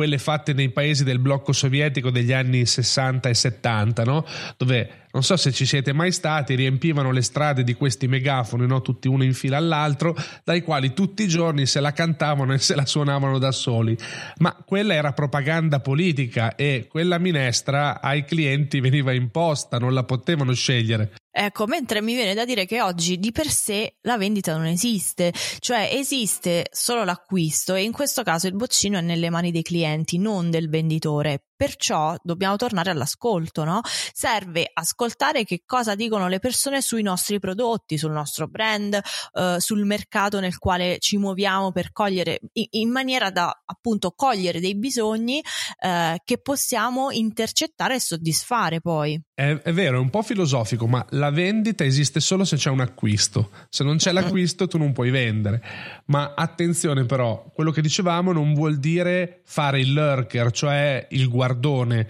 quelle 0.00 0.16
fatte 0.16 0.54
nei 0.54 0.70
paesi 0.70 1.04
del 1.04 1.18
blocco 1.18 1.52
sovietico 1.52 2.08
degli 2.08 2.32
anni 2.32 2.64
60 2.64 3.28
e 3.28 3.34
70, 3.34 4.02
no? 4.04 4.24
dove 4.56 5.08
non 5.12 5.22
so 5.22 5.36
se 5.36 5.52
ci 5.52 5.66
siete 5.66 5.92
mai 5.92 6.10
stati, 6.10 6.54
riempivano 6.54 7.10
le 7.10 7.20
strade 7.20 7.64
di 7.64 7.74
questi 7.74 8.08
megafoni, 8.08 8.66
no? 8.66 8.80
tutti 8.80 9.08
uno 9.08 9.24
in 9.24 9.34
fila 9.34 9.58
all'altro, 9.58 10.16
dai 10.42 10.62
quali 10.62 10.94
tutti 10.94 11.24
i 11.24 11.28
giorni 11.28 11.66
se 11.66 11.80
la 11.80 11.92
cantavano 11.92 12.54
e 12.54 12.58
se 12.58 12.74
la 12.74 12.86
suonavano 12.86 13.36
da 13.36 13.52
soli. 13.52 13.94
Ma 14.38 14.56
quella 14.64 14.94
era 14.94 15.12
propaganda 15.12 15.80
politica 15.80 16.54
e 16.54 16.86
quella 16.88 17.18
minestra 17.18 18.00
ai 18.00 18.24
clienti 18.24 18.80
veniva 18.80 19.12
imposta, 19.12 19.76
non 19.76 19.92
la 19.92 20.04
potevano 20.04 20.54
scegliere. 20.54 21.12
Ecco, 21.32 21.66
mentre 21.66 22.02
mi 22.02 22.14
viene 22.14 22.34
da 22.34 22.44
dire 22.44 22.66
che 22.66 22.82
oggi 22.82 23.18
di 23.18 23.30
per 23.30 23.48
sé 23.48 23.98
la 24.02 24.18
vendita 24.18 24.56
non 24.56 24.66
esiste, 24.66 25.32
cioè 25.60 25.88
esiste 25.92 26.66
solo 26.72 27.04
l'acquisto 27.04 27.74
e 27.74 27.84
in 27.84 27.92
questo 27.92 28.24
caso 28.24 28.48
il 28.48 28.56
boccino 28.56 28.98
è 28.98 29.00
nelle 29.00 29.30
mani 29.30 29.52
dei 29.52 29.62
clienti, 29.62 30.18
non 30.18 30.50
del 30.50 30.68
venditore. 30.68 31.49
Perciò 31.60 32.16
dobbiamo 32.22 32.56
tornare 32.56 32.90
all'ascolto, 32.90 33.64
no? 33.64 33.82
Serve 33.84 34.70
ascoltare 34.72 35.44
che 35.44 35.60
cosa 35.66 35.94
dicono 35.94 36.26
le 36.26 36.38
persone 36.38 36.80
sui 36.80 37.02
nostri 37.02 37.38
prodotti, 37.38 37.98
sul 37.98 38.12
nostro 38.12 38.48
brand, 38.48 38.98
eh, 39.34 39.56
sul 39.58 39.84
mercato 39.84 40.40
nel 40.40 40.56
quale 40.56 40.96
ci 41.00 41.18
muoviamo 41.18 41.70
per 41.70 41.92
cogliere, 41.92 42.40
in, 42.54 42.64
in 42.70 42.90
maniera 42.90 43.30
da 43.30 43.52
appunto 43.66 44.12
cogliere 44.16 44.58
dei 44.58 44.74
bisogni 44.74 45.42
eh, 45.82 46.18
che 46.24 46.38
possiamo 46.38 47.10
intercettare 47.10 47.96
e 47.96 48.00
soddisfare 48.00 48.80
poi. 48.80 49.20
È, 49.34 49.60
è, 49.62 49.72
vero, 49.74 49.98
è 49.98 50.00
un 50.00 50.08
po' 50.08 50.22
filosofico, 50.22 50.86
ma 50.86 51.04
la 51.10 51.30
vendita 51.30 51.84
esiste 51.84 52.20
solo 52.20 52.46
se 52.46 52.56
c'è 52.56 52.70
un 52.70 52.80
acquisto. 52.80 53.50
Se 53.68 53.84
non 53.84 53.98
c'è 53.98 54.12
l'acquisto 54.12 54.66
tu 54.66 54.78
non 54.78 54.94
puoi 54.94 55.10
vendere. 55.10 55.62
Ma 56.06 56.32
attenzione 56.34 57.04
però, 57.04 57.50
quello 57.52 57.70
che 57.70 57.82
dicevamo 57.82 58.32
non 58.32 58.54
vuol 58.54 58.78
dire 58.78 59.42
fare 59.44 59.80
il 59.80 59.92
lurker, 59.92 60.50
cioè 60.52 61.06
il 61.10 61.28
guardare 61.28 61.48
guardone. 61.50 62.08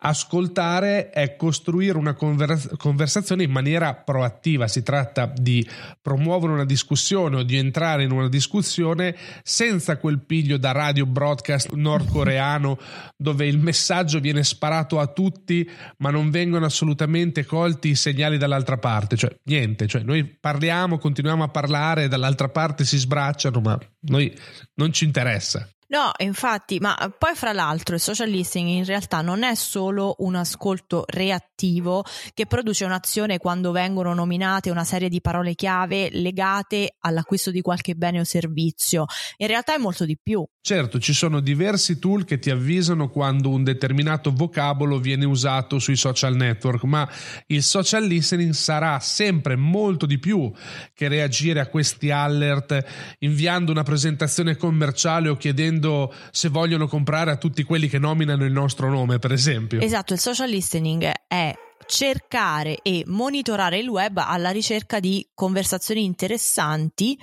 Ascoltare 0.00 1.10
è 1.10 1.34
costruire 1.34 1.98
una 1.98 2.14
convers- 2.14 2.70
conversazione 2.76 3.42
in 3.42 3.50
maniera 3.50 3.94
proattiva, 3.94 4.68
si 4.68 4.84
tratta 4.84 5.26
di 5.26 5.68
promuovere 6.00 6.52
una 6.52 6.64
discussione 6.64 7.38
o 7.38 7.42
di 7.42 7.56
entrare 7.56 8.04
in 8.04 8.12
una 8.12 8.28
discussione 8.28 9.16
senza 9.42 9.96
quel 9.96 10.20
piglio 10.24 10.56
da 10.56 10.70
radio 10.70 11.04
broadcast 11.04 11.72
nordcoreano 11.72 12.78
dove 13.16 13.48
il 13.48 13.58
messaggio 13.58 14.20
viene 14.20 14.44
sparato 14.44 15.00
a 15.00 15.08
tutti 15.08 15.68
ma 15.96 16.10
non 16.10 16.30
vengono 16.30 16.64
assolutamente 16.64 17.44
colti 17.44 17.88
i 17.88 17.96
segnali 17.96 18.38
dall'altra 18.38 18.78
parte, 18.78 19.16
cioè 19.16 19.34
niente, 19.46 19.88
cioè 19.88 20.02
noi 20.02 20.24
parliamo, 20.24 20.98
continuiamo 20.98 21.42
a 21.42 21.48
parlare, 21.48 22.06
dall'altra 22.06 22.48
parte 22.48 22.84
si 22.84 22.98
sbracciano 22.98 23.58
ma 23.58 23.76
noi 24.02 24.32
non 24.74 24.92
ci 24.92 25.04
interessa. 25.04 25.68
No, 25.90 26.10
infatti, 26.18 26.78
ma 26.80 26.94
poi 27.16 27.34
fra 27.34 27.54
l'altro 27.54 27.94
il 27.94 28.00
social 28.02 28.28
listening 28.28 28.68
in 28.76 28.84
realtà 28.84 29.22
non 29.22 29.42
è 29.42 29.54
solo 29.54 30.16
un 30.18 30.34
ascolto 30.34 31.04
reattivo 31.06 32.04
che 32.34 32.44
produce 32.44 32.84
un'azione 32.84 33.38
quando 33.38 33.72
vengono 33.72 34.12
nominate 34.12 34.68
una 34.68 34.84
serie 34.84 35.08
di 35.08 35.22
parole 35.22 35.54
chiave 35.54 36.10
legate 36.10 36.96
all'acquisto 37.00 37.50
di 37.50 37.62
qualche 37.62 37.94
bene 37.94 38.20
o 38.20 38.24
servizio. 38.24 39.06
In 39.38 39.46
realtà 39.46 39.74
è 39.74 39.78
molto 39.78 40.04
di 40.04 40.18
più. 40.22 40.46
Certo, 40.68 40.98
ci 40.98 41.14
sono 41.14 41.40
diversi 41.40 41.98
tool 41.98 42.26
che 42.26 42.38
ti 42.38 42.50
avvisano 42.50 43.08
quando 43.08 43.48
un 43.48 43.64
determinato 43.64 44.30
vocabolo 44.30 44.98
viene 44.98 45.24
usato 45.24 45.78
sui 45.78 45.96
social 45.96 46.36
network, 46.36 46.82
ma 46.82 47.10
il 47.46 47.62
social 47.62 48.04
listening 48.04 48.52
sarà 48.52 49.00
sempre 49.00 49.56
molto 49.56 50.04
di 50.04 50.18
più 50.18 50.52
che 50.92 51.08
reagire 51.08 51.60
a 51.60 51.68
questi 51.68 52.10
alert 52.10 52.84
inviando 53.20 53.72
una 53.72 53.82
presentazione 53.82 54.58
commerciale 54.58 55.30
o 55.30 55.38
chiedendo 55.38 56.12
se 56.32 56.50
vogliono 56.50 56.86
comprare 56.86 57.30
a 57.30 57.36
tutti 57.36 57.62
quelli 57.62 57.88
che 57.88 57.98
nominano 57.98 58.44
il 58.44 58.52
nostro 58.52 58.90
nome, 58.90 59.18
per 59.18 59.32
esempio. 59.32 59.80
Esatto, 59.80 60.12
il 60.12 60.18
social 60.18 60.50
listening 60.50 61.10
è 61.26 61.54
cercare 61.86 62.80
e 62.82 63.02
monitorare 63.06 63.78
il 63.78 63.88
web 63.88 64.18
alla 64.18 64.50
ricerca 64.50 65.00
di 65.00 65.26
conversazioni 65.34 66.04
interessanti 66.04 67.18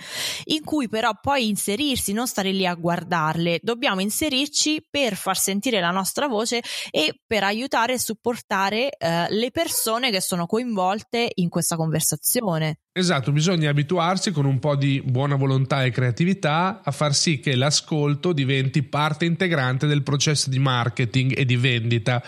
in 0.45 0.63
cui 0.63 0.89
però 0.89 1.11
poi 1.21 1.47
inserirsi, 1.47 2.13
non 2.13 2.27
stare 2.27 2.51
lì 2.51 2.65
a 2.65 2.73
guardarle, 2.73 3.59
dobbiamo 3.61 4.01
inserirci 4.01 4.85
per 4.89 5.15
far 5.15 5.37
sentire 5.37 5.79
la 5.79 5.91
nostra 5.91 6.27
voce 6.27 6.61
e 6.89 7.19
per 7.25 7.43
aiutare 7.43 7.93
e 7.93 7.99
supportare 7.99 8.89
eh, 8.89 9.27
le 9.29 9.51
persone 9.51 10.11
che 10.11 10.21
sono 10.21 10.45
coinvolte 10.45 11.31
in 11.35 11.49
questa 11.49 11.75
conversazione. 11.75 12.79
Esatto, 12.97 13.33
bisogna 13.33 13.69
abituarsi 13.69 14.31
con 14.31 14.45
un 14.45 14.57
po' 14.57 14.77
di 14.77 15.01
buona 15.05 15.35
volontà 15.35 15.83
e 15.83 15.91
creatività 15.91 16.81
a 16.81 16.91
far 16.91 17.13
sì 17.13 17.41
che 17.41 17.55
l'ascolto 17.55 18.31
diventi 18.31 18.83
parte 18.83 19.25
integrante 19.25 19.85
del 19.85 20.01
processo 20.01 20.49
di 20.49 20.59
marketing 20.59 21.37
e 21.37 21.43
di 21.43 21.57
vendita 21.57 22.23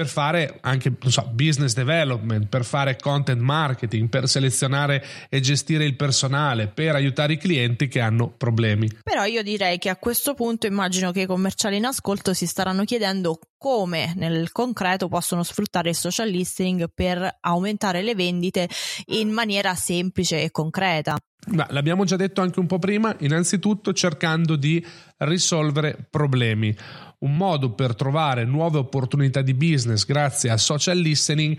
per 0.00 0.08
fare 0.08 0.56
anche 0.62 0.96
so, 1.08 1.28
business 1.30 1.74
development, 1.74 2.46
per 2.46 2.64
fare 2.64 2.96
content 2.96 3.38
marketing, 3.38 4.08
per 4.08 4.28
selezionare 4.28 5.04
e 5.28 5.40
gestire 5.40 5.84
il 5.84 5.94
personale, 5.94 6.68
per 6.68 6.94
aiutare 6.94 7.34
i 7.34 7.36
clienti 7.36 7.86
che 7.86 8.00
hanno 8.00 8.30
problemi. 8.30 8.90
Però 9.02 9.24
io 9.24 9.42
direi 9.42 9.76
che 9.76 9.90
a 9.90 9.96
questo 9.96 10.32
punto 10.32 10.66
immagino 10.66 11.12
che 11.12 11.20
i 11.20 11.26
commerciali 11.26 11.76
in 11.76 11.84
ascolto 11.84 12.32
si 12.32 12.46
staranno 12.46 12.84
chiedendo 12.84 13.40
come 13.60 14.14
nel 14.16 14.52
concreto 14.52 15.08
possono 15.08 15.42
sfruttare 15.42 15.90
il 15.90 15.94
social 15.94 16.30
listening 16.30 16.90
per 16.94 17.36
aumentare 17.40 18.00
le 18.00 18.14
vendite 18.14 18.66
in 19.08 19.28
maniera 19.28 19.74
semplice 19.74 20.42
e 20.42 20.50
concreta. 20.50 21.18
Ma 21.48 21.66
l'abbiamo 21.68 22.04
già 22.04 22.16
detto 22.16 22.40
anche 22.40 22.58
un 22.58 22.66
po' 22.66 22.78
prima, 22.78 23.14
innanzitutto 23.18 23.92
cercando 23.92 24.56
di 24.56 24.82
risolvere 25.18 26.06
problemi. 26.08 26.74
Un 27.18 27.36
modo 27.36 27.74
per 27.74 27.94
trovare 27.94 28.46
nuove 28.46 28.78
opportunità 28.78 29.42
di 29.42 29.52
business 29.52 30.06
grazie 30.06 30.48
al 30.48 30.58
social 30.58 30.96
listening 30.96 31.58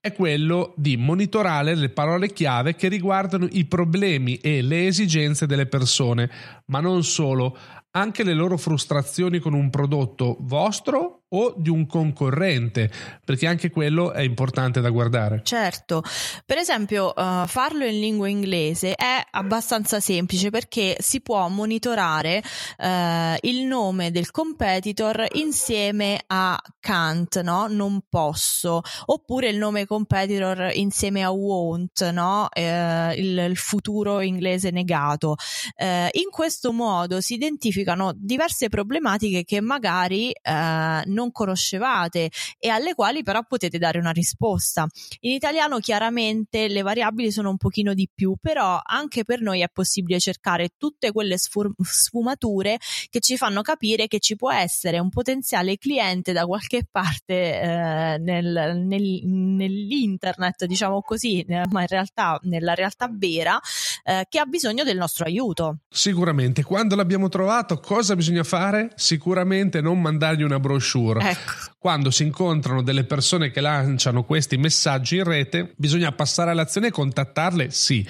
è 0.00 0.14
quello 0.14 0.72
di 0.78 0.96
monitorare 0.96 1.74
le 1.74 1.90
parole 1.90 2.32
chiave 2.32 2.76
che 2.76 2.88
riguardano 2.88 3.46
i 3.50 3.66
problemi 3.66 4.36
e 4.36 4.62
le 4.62 4.86
esigenze 4.86 5.46
delle 5.46 5.66
persone, 5.66 6.30
ma 6.66 6.80
non 6.80 7.04
solo, 7.04 7.54
anche 7.90 8.24
le 8.24 8.32
loro 8.32 8.56
frustrazioni 8.56 9.38
con 9.38 9.52
un 9.52 9.68
prodotto 9.68 10.38
vostro 10.40 11.21
o 11.32 11.54
di 11.56 11.70
un 11.70 11.86
concorrente, 11.86 12.90
perché 13.24 13.46
anche 13.46 13.70
quello 13.70 14.12
è 14.12 14.22
importante 14.22 14.80
da 14.80 14.90
guardare. 14.90 15.40
Certo, 15.44 16.02
per 16.44 16.58
esempio 16.58 17.12
uh, 17.14 17.46
farlo 17.46 17.84
in 17.84 17.98
lingua 17.98 18.28
inglese 18.28 18.94
è 18.94 19.22
abbastanza 19.30 20.00
semplice 20.00 20.50
perché 20.50 20.96
si 20.98 21.20
può 21.20 21.48
monitorare 21.48 22.42
uh, 22.78 23.36
il 23.40 23.64
nome 23.64 24.10
del 24.10 24.30
competitor 24.30 25.26
insieme 25.32 26.22
a 26.26 26.58
can't, 26.80 27.40
no? 27.42 27.66
non 27.68 28.02
posso, 28.08 28.82
oppure 29.06 29.48
il 29.48 29.56
nome 29.56 29.86
competitor 29.86 30.70
insieme 30.74 31.22
a 31.22 31.30
won't, 31.30 32.08
no? 32.10 32.48
uh, 32.52 33.12
il, 33.14 33.46
il, 33.48 33.56
futuro 33.56 34.20
inglese 34.20 34.70
negato. 34.70 35.36
in 35.76 36.30
questo 36.30 36.72
modo 36.72 37.20
si 37.20 37.34
identificano 37.34 38.12
diverse 38.14 38.68
problematiche 38.68 39.44
che 39.44 39.60
magari 39.60 40.32
non 40.42 41.21
non 41.22 41.30
conoscevate 41.30 42.30
e 42.58 42.68
alle 42.68 42.94
quali 42.94 43.22
però 43.22 43.44
potete 43.46 43.78
dare 43.78 43.98
una 43.98 44.10
risposta. 44.10 44.86
In 45.20 45.32
italiano 45.32 45.78
chiaramente 45.78 46.68
le 46.68 46.82
variabili 46.82 47.30
sono 47.30 47.50
un 47.50 47.56
pochino 47.56 47.94
di 47.94 48.08
più, 48.12 48.34
però 48.40 48.80
anche 48.82 49.24
per 49.24 49.40
noi 49.40 49.60
è 49.60 49.68
possibile 49.72 50.18
cercare 50.18 50.70
tutte 50.76 51.12
quelle 51.12 51.36
sfumature 51.38 52.78
che 53.08 53.20
ci 53.20 53.36
fanno 53.36 53.62
capire 53.62 54.08
che 54.08 54.18
ci 54.18 54.36
può 54.36 54.52
essere 54.52 54.98
un 54.98 55.08
potenziale 55.08 55.78
cliente 55.78 56.32
da 56.32 56.44
qualche 56.44 56.86
parte 56.90 57.60
eh, 57.60 58.18
nel, 58.18 58.82
nel, 58.84 59.20
nell'internet, 59.24 60.64
diciamo 60.64 61.00
così, 61.02 61.44
ma 61.70 61.82
in 61.82 61.86
realtà 61.86 62.38
nella 62.42 62.74
realtà 62.74 63.08
vera, 63.12 63.60
eh, 64.04 64.26
che 64.28 64.38
ha 64.38 64.44
bisogno 64.44 64.84
del 64.84 64.96
nostro 64.96 65.24
aiuto. 65.24 65.78
Sicuramente, 65.88 66.62
quando 66.62 66.96
l'abbiamo 66.96 67.28
trovato, 67.28 67.78
cosa 67.78 68.16
bisogna 68.16 68.42
fare? 68.44 68.90
Sicuramente 68.96 69.80
non 69.80 70.00
mandargli 70.00 70.42
una 70.42 70.58
brochure. 70.58 71.30
Ecco. 71.30 71.52
Quando 71.78 72.10
si 72.10 72.22
incontrano 72.22 72.82
delle 72.82 73.04
persone 73.04 73.50
che 73.50 73.60
lanciano 73.60 74.24
questi 74.24 74.56
messaggi 74.56 75.16
in 75.16 75.24
rete, 75.24 75.74
bisogna 75.76 76.12
passare 76.12 76.50
all'azione 76.52 76.88
e 76.88 76.90
contattarle, 76.92 77.70
sì, 77.70 78.06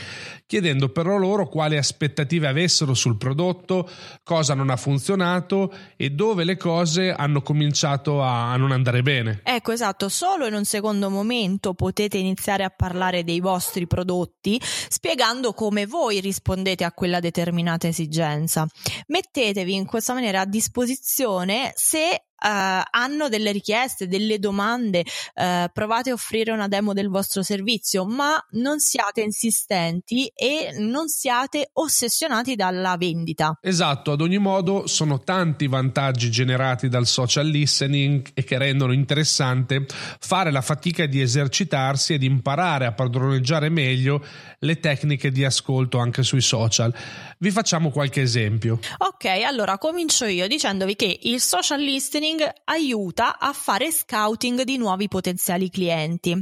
chiedendo 0.46 0.90
però 0.90 1.16
loro 1.16 1.49
quali 1.49 1.78
aspettative 1.78 2.46
avessero 2.46 2.92
sul 2.92 3.16
prodotto, 3.16 3.88
cosa 4.22 4.52
non 4.52 4.68
ha 4.68 4.76
funzionato 4.76 5.72
e 5.96 6.11
dove 6.11 6.44
le 6.44 6.58
cose 6.58 7.12
hanno 7.12 7.40
cominciato 7.40 8.20
a 8.20 8.54
non 8.56 8.72
andare 8.72 9.00
bene. 9.00 9.40
Ecco, 9.42 9.72
esatto, 9.72 10.11
solo 10.11 10.46
in 10.46 10.52
un 10.52 10.66
secondo 10.66 11.08
momento 11.08 11.72
potete 11.72 12.18
iniziare 12.18 12.64
a 12.64 12.70
parlare 12.70 13.25
dei 13.25 13.40
vostri 13.40 13.87
prodotti 13.87 14.61
spiegando 14.62 15.54
come 15.54 15.81
voi 15.86 16.20
rispondete 16.20 16.84
a 16.84 16.92
quella 16.92 17.20
determinata 17.20 17.86
esigenza. 17.86 18.66
Mettetevi 19.06 19.74
in 19.74 19.86
questa 19.86 20.14
maniera 20.14 20.40
a 20.40 20.46
disposizione 20.46 21.72
se 21.74 22.24
hanno 22.49 23.28
delle 23.28 23.52
richieste, 23.52 24.08
delle 24.08 24.38
domande, 24.38 25.04
eh, 25.34 25.70
provate 25.72 26.11
a 26.11 26.14
offrire 26.14 26.52
una 26.52 26.68
demo 26.68 26.92
del 26.92 27.08
vostro 27.08 27.42
servizio, 27.42 28.04
ma 28.04 28.44
non 28.52 28.80
siate 28.80 29.20
insistenti 29.20 30.30
e 30.34 30.75
non 30.78 31.08
siate 31.08 31.70
ossessionati 31.75 32.56
dalla 32.56 32.96
vendita. 32.96 33.58
Esatto, 33.61 34.12
ad 34.12 34.20
ogni 34.20 34.38
modo 34.38 34.87
sono 34.87 35.20
tanti 35.20 35.66
vantaggi 35.68 36.30
generati 36.30 36.88
dal 36.88 37.06
social 37.06 37.46
listening 37.46 38.30
e 38.34 38.44
che 38.44 38.58
rendono 38.58 38.92
interessante 38.92 39.87
fare 40.18 40.50
la 40.50 40.61
fatica 40.61 41.06
di 41.06 41.20
esercitarsi 41.20 42.14
ed 42.14 42.22
imparare 42.22 42.87
a 42.87 42.92
padroneggiare 42.92 43.68
meglio 43.68 44.25
le 44.61 44.78
tecniche 44.80 45.30
di 45.30 45.44
ascolto 45.44 45.99
anche 45.99 46.22
sui 46.22 46.40
social. 46.40 46.94
Vi 47.38 47.50
facciamo 47.50 47.90
qualche 47.90 48.22
esempio. 48.22 48.78
Ok, 48.99 49.25
allora 49.44 49.78
comincio 49.78 50.25
io 50.26 50.46
dicendovi 50.46 50.94
che 50.94 51.18
il 51.22 51.40
social 51.40 51.80
listening 51.80 52.31
aiuta 52.64 53.38
a 53.38 53.52
fare 53.52 53.90
scouting 53.90 54.62
di 54.62 54.76
nuovi 54.76 55.08
potenziali 55.08 55.68
clienti. 55.68 56.32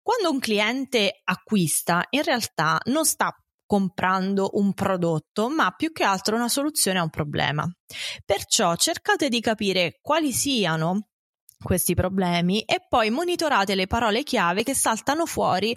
Quando 0.00 0.30
un 0.30 0.38
cliente 0.38 1.20
acquista, 1.24 2.06
in 2.10 2.22
realtà 2.22 2.80
non 2.86 3.04
sta 3.04 3.34
comprando 3.66 4.50
un 4.54 4.74
prodotto, 4.74 5.48
ma 5.48 5.70
più 5.70 5.92
che 5.92 6.04
altro 6.04 6.36
una 6.36 6.48
soluzione 6.48 6.98
a 6.98 7.02
un 7.02 7.10
problema. 7.10 7.66
Perciò 8.24 8.76
cercate 8.76 9.28
di 9.28 9.40
capire 9.40 9.98
quali 10.02 10.32
siano 10.32 11.08
questi 11.62 11.94
problemi 11.94 12.60
e 12.62 12.84
poi 12.86 13.10
monitorate 13.10 13.74
le 13.74 13.86
parole 13.86 14.22
chiave 14.22 14.62
che 14.62 14.74
saltano 14.74 15.24
fuori 15.24 15.74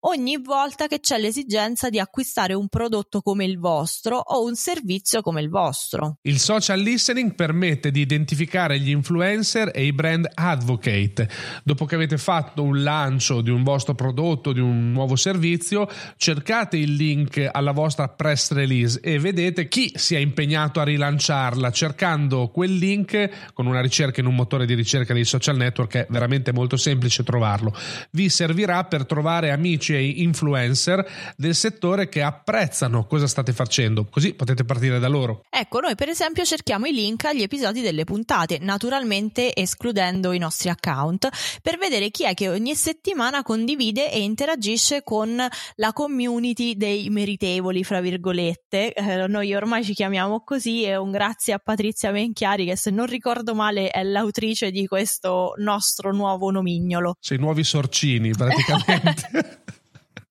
ogni 0.00 0.38
volta 0.40 0.86
che 0.86 1.00
c'è 1.00 1.18
l'esigenza 1.18 1.88
di 1.88 1.98
acquistare 1.98 2.54
un 2.54 2.68
prodotto 2.68 3.20
come 3.20 3.44
il 3.44 3.58
vostro 3.58 4.16
o 4.16 4.44
un 4.44 4.54
servizio 4.54 5.22
come 5.22 5.40
il 5.40 5.48
vostro. 5.48 6.18
Il 6.22 6.38
social 6.38 6.78
listening 6.78 7.34
permette 7.34 7.90
di 7.90 8.00
identificare 8.00 8.78
gli 8.78 8.90
influencer 8.90 9.70
e 9.74 9.84
i 9.84 9.92
brand 9.92 10.28
advocate. 10.32 11.28
Dopo 11.64 11.84
che 11.84 11.96
avete 11.96 12.18
fatto 12.18 12.62
un 12.62 12.82
lancio 12.82 13.40
di 13.40 13.50
un 13.50 13.62
vostro 13.62 13.94
prodotto, 13.94 14.52
di 14.52 14.60
un 14.60 14.92
nuovo 14.92 15.16
servizio, 15.16 15.88
cercate 16.16 16.76
il 16.76 16.94
link 16.94 17.48
alla 17.50 17.72
vostra 17.72 18.08
press 18.08 18.52
release 18.52 19.00
e 19.00 19.18
vedete 19.18 19.68
chi 19.68 19.90
si 19.94 20.14
è 20.14 20.18
impegnato 20.18 20.80
a 20.80 20.84
rilanciarla 20.84 21.70
cercando 21.70 22.48
quel 22.48 22.74
link 22.74 23.52
con 23.52 23.66
una 23.66 23.80
ricerca 23.80 24.20
in 24.20 24.26
un 24.26 24.34
motore 24.34 24.66
di 24.66 24.74
ricerca 24.74 25.12
dei 25.12 25.24
social 25.24 25.56
network 25.56 25.96
è 25.96 26.06
veramente 26.10 26.52
molto 26.52 26.76
semplice 26.76 27.24
trovarlo. 27.24 27.74
Vi 28.10 28.28
servirà 28.28 28.84
per 28.84 29.04
trovare 29.04 29.50
amici 29.50 29.87
e 29.94 30.22
influencer 30.22 31.06
del 31.36 31.54
settore 31.54 32.08
che 32.08 32.22
apprezzano 32.22 33.06
cosa 33.06 33.26
state 33.26 33.52
facendo, 33.52 34.06
così 34.06 34.34
potete 34.34 34.64
partire 34.64 34.98
da 34.98 35.08
loro. 35.08 35.42
Ecco, 35.50 35.80
noi 35.80 35.94
per 35.94 36.08
esempio 36.08 36.44
cerchiamo 36.44 36.86
i 36.86 36.92
link 36.92 37.24
agli 37.24 37.42
episodi 37.42 37.80
delle 37.80 38.04
puntate, 38.04 38.58
naturalmente 38.60 39.54
escludendo 39.54 40.32
i 40.32 40.38
nostri 40.38 40.68
account, 40.68 41.28
per 41.62 41.78
vedere 41.78 42.10
chi 42.10 42.24
è 42.24 42.34
che 42.34 42.48
ogni 42.48 42.74
settimana 42.74 43.42
condivide 43.42 44.12
e 44.12 44.20
interagisce 44.20 45.02
con 45.02 45.36
la 45.76 45.92
community 45.92 46.76
dei 46.76 47.08
meritevoli, 47.10 47.84
fra 47.84 48.00
virgolette. 48.00 48.92
Eh, 48.92 49.26
noi 49.26 49.54
ormai 49.54 49.84
ci 49.84 49.94
chiamiamo 49.94 50.42
così 50.44 50.84
e 50.84 50.96
un 50.96 51.10
grazie 51.10 51.52
a 51.52 51.58
Patrizia 51.58 52.10
Menchiari 52.10 52.64
che 52.64 52.76
se 52.76 52.90
non 52.90 53.06
ricordo 53.06 53.54
male 53.54 53.90
è 53.90 54.02
l'autrice 54.02 54.70
di 54.70 54.86
questo 54.86 55.54
nostro 55.58 56.12
nuovo 56.12 56.50
nomignolo. 56.50 57.14
Sei 57.20 57.38
nuovi 57.38 57.64
sorcini 57.64 58.30
praticamente. 58.30 59.62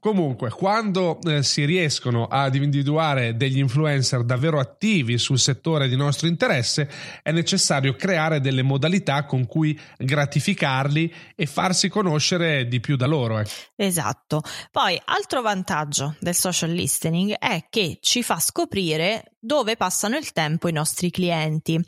Comunque, 0.00 0.50
quando 0.50 1.20
eh, 1.22 1.44
si 1.44 1.64
riescono 1.64 2.26
ad 2.26 2.56
individuare 2.56 3.36
degli 3.36 3.58
influencer 3.58 4.24
davvero 4.24 4.58
attivi 4.58 5.16
sul 5.16 5.38
settore 5.38 5.88
di 5.88 5.94
nostro 5.94 6.26
interesse, 6.26 6.90
è 7.22 7.30
necessario 7.30 7.94
creare 7.94 8.40
delle 8.40 8.62
modalità 8.62 9.24
con 9.24 9.46
cui 9.46 9.78
gratificarli 9.96 11.12
e 11.36 11.46
farsi 11.46 11.88
conoscere 11.88 12.66
di 12.66 12.80
più 12.80 12.96
da 12.96 13.06
loro. 13.06 13.38
Eh. 13.38 13.46
Esatto. 13.76 14.42
Poi, 14.72 15.00
altro 15.04 15.40
vantaggio 15.40 16.16
del 16.18 16.34
social 16.34 16.70
listening 16.70 17.34
è 17.34 17.66
che 17.70 17.98
ci 18.00 18.24
fa 18.24 18.40
scoprire 18.40 19.34
dove 19.38 19.76
passano 19.76 20.16
il 20.16 20.32
tempo 20.32 20.68
i 20.68 20.72
nostri 20.72 21.10
clienti 21.10 21.80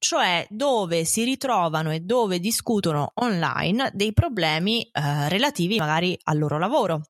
cioè 0.00 0.46
dove 0.48 1.04
si 1.04 1.24
ritrovano 1.24 1.92
e 1.92 2.00
dove 2.00 2.40
discutono 2.40 3.12
online 3.16 3.90
dei 3.92 4.14
problemi 4.14 4.82
eh, 4.82 5.28
relativi 5.28 5.76
magari 5.76 6.18
al 6.24 6.38
loro 6.38 6.58
lavoro. 6.58 7.02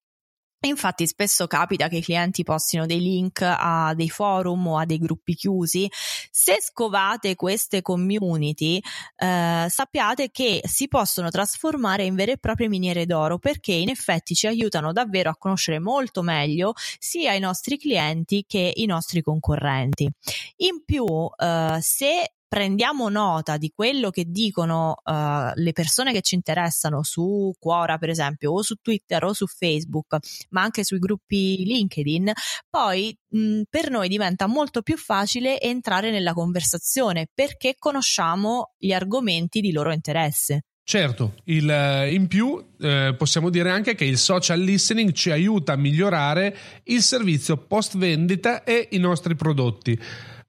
Infatti 0.67 1.07
spesso 1.07 1.47
capita 1.47 1.89
che 1.89 1.97
i 1.97 2.03
clienti 2.03 2.43
postino 2.43 2.85
dei 2.85 3.01
link 3.01 3.41
a 3.43 3.95
dei 3.95 4.11
forum 4.11 4.67
o 4.67 4.79
a 4.79 4.85
dei 4.85 4.99
gruppi 4.99 5.35
chiusi. 5.35 5.91
Se 6.31 6.59
scovate 6.61 7.35
queste 7.35 7.81
community, 7.81 8.79
eh, 9.17 9.67
sappiate 9.69 10.31
che 10.31 10.61
si 10.65 10.87
possono 10.87 11.31
trasformare 11.31 12.05
in 12.05 12.15
vere 12.15 12.33
e 12.33 12.39
proprie 12.39 12.69
miniere 12.69 13.07
d'oro 13.07 13.39
perché 13.39 13.73
in 13.73 13.89
effetti 13.89 14.35
ci 14.35 14.47
aiutano 14.47 14.93
davvero 14.93 15.31
a 15.31 15.37
conoscere 15.37 15.79
molto 15.79 16.21
meglio 16.21 16.75
sia 16.99 17.33
i 17.33 17.41
nostri 17.41 17.79
clienti 17.79 18.45
che 18.47 18.71
i 18.75 18.85
nostri 18.85 19.23
concorrenti. 19.23 20.11
In 20.57 20.85
più, 20.85 21.07
eh, 21.39 21.79
se 21.81 22.33
prendiamo 22.51 23.09
nota 23.09 23.57
di 23.57 23.71
quello 23.73 24.11
che 24.11 24.25
dicono 24.27 24.97
uh, 25.05 25.53
le 25.55 25.71
persone 25.73 26.13
che 26.13 26.21
ci 26.21 26.35
interessano 26.35 27.05
su 27.05 27.53
Quora, 27.61 27.97
per 27.97 28.09
esempio, 28.09 28.51
o 28.51 28.63
su 28.63 28.75
Twitter 28.83 29.23
o 29.23 29.33
su 29.33 29.47
Facebook, 29.47 30.17
ma 30.49 30.63
anche 30.63 30.83
sui 30.83 30.99
gruppi 30.99 31.65
LinkedIn, 31.65 32.33
poi 32.69 33.17
mh, 33.29 33.61
per 33.71 33.91
noi 33.91 34.09
diventa 34.09 34.49
molto 34.49 34.83
più 34.83 34.97
facile 34.97 35.61
entrare 35.61 36.11
nella 36.11 36.33
conversazione 36.33 37.29
perché 37.33 37.77
conosciamo 37.79 38.75
gli 38.77 38.91
argomenti 38.91 39.61
di 39.61 39.71
loro 39.71 39.93
interesse. 39.93 40.65
Certo, 40.83 41.35
il, 41.45 41.71
eh, 41.71 42.13
in 42.13 42.27
più 42.27 42.61
eh, 42.81 43.15
possiamo 43.17 43.49
dire 43.49 43.71
anche 43.71 43.95
che 43.95 44.05
il 44.05 44.19
social 44.19 44.59
listening 44.59 45.13
ci 45.13 45.31
aiuta 45.31 45.75
a 45.75 45.77
migliorare 45.77 46.57
il 46.87 47.01
servizio 47.01 47.57
post 47.59 47.97
vendita 47.97 48.65
e 48.65 48.89
i 48.91 48.99
nostri 48.99 49.37
prodotti. 49.37 49.97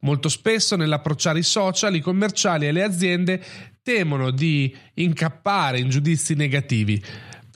Molto 0.02 0.30
spesso 0.30 0.76
nell'approcciare 0.76 1.40
i 1.40 1.44
social, 1.44 1.96
i 1.96 2.02
commerciali 2.02 2.68
e 2.68 2.72
le 2.72 2.84
aziende 2.84 3.44
temono 3.84 4.32
di 4.32 4.76
incappare 4.96 5.80
in 5.80 5.90
giudizi 5.90 6.34
negativi. 6.34 7.02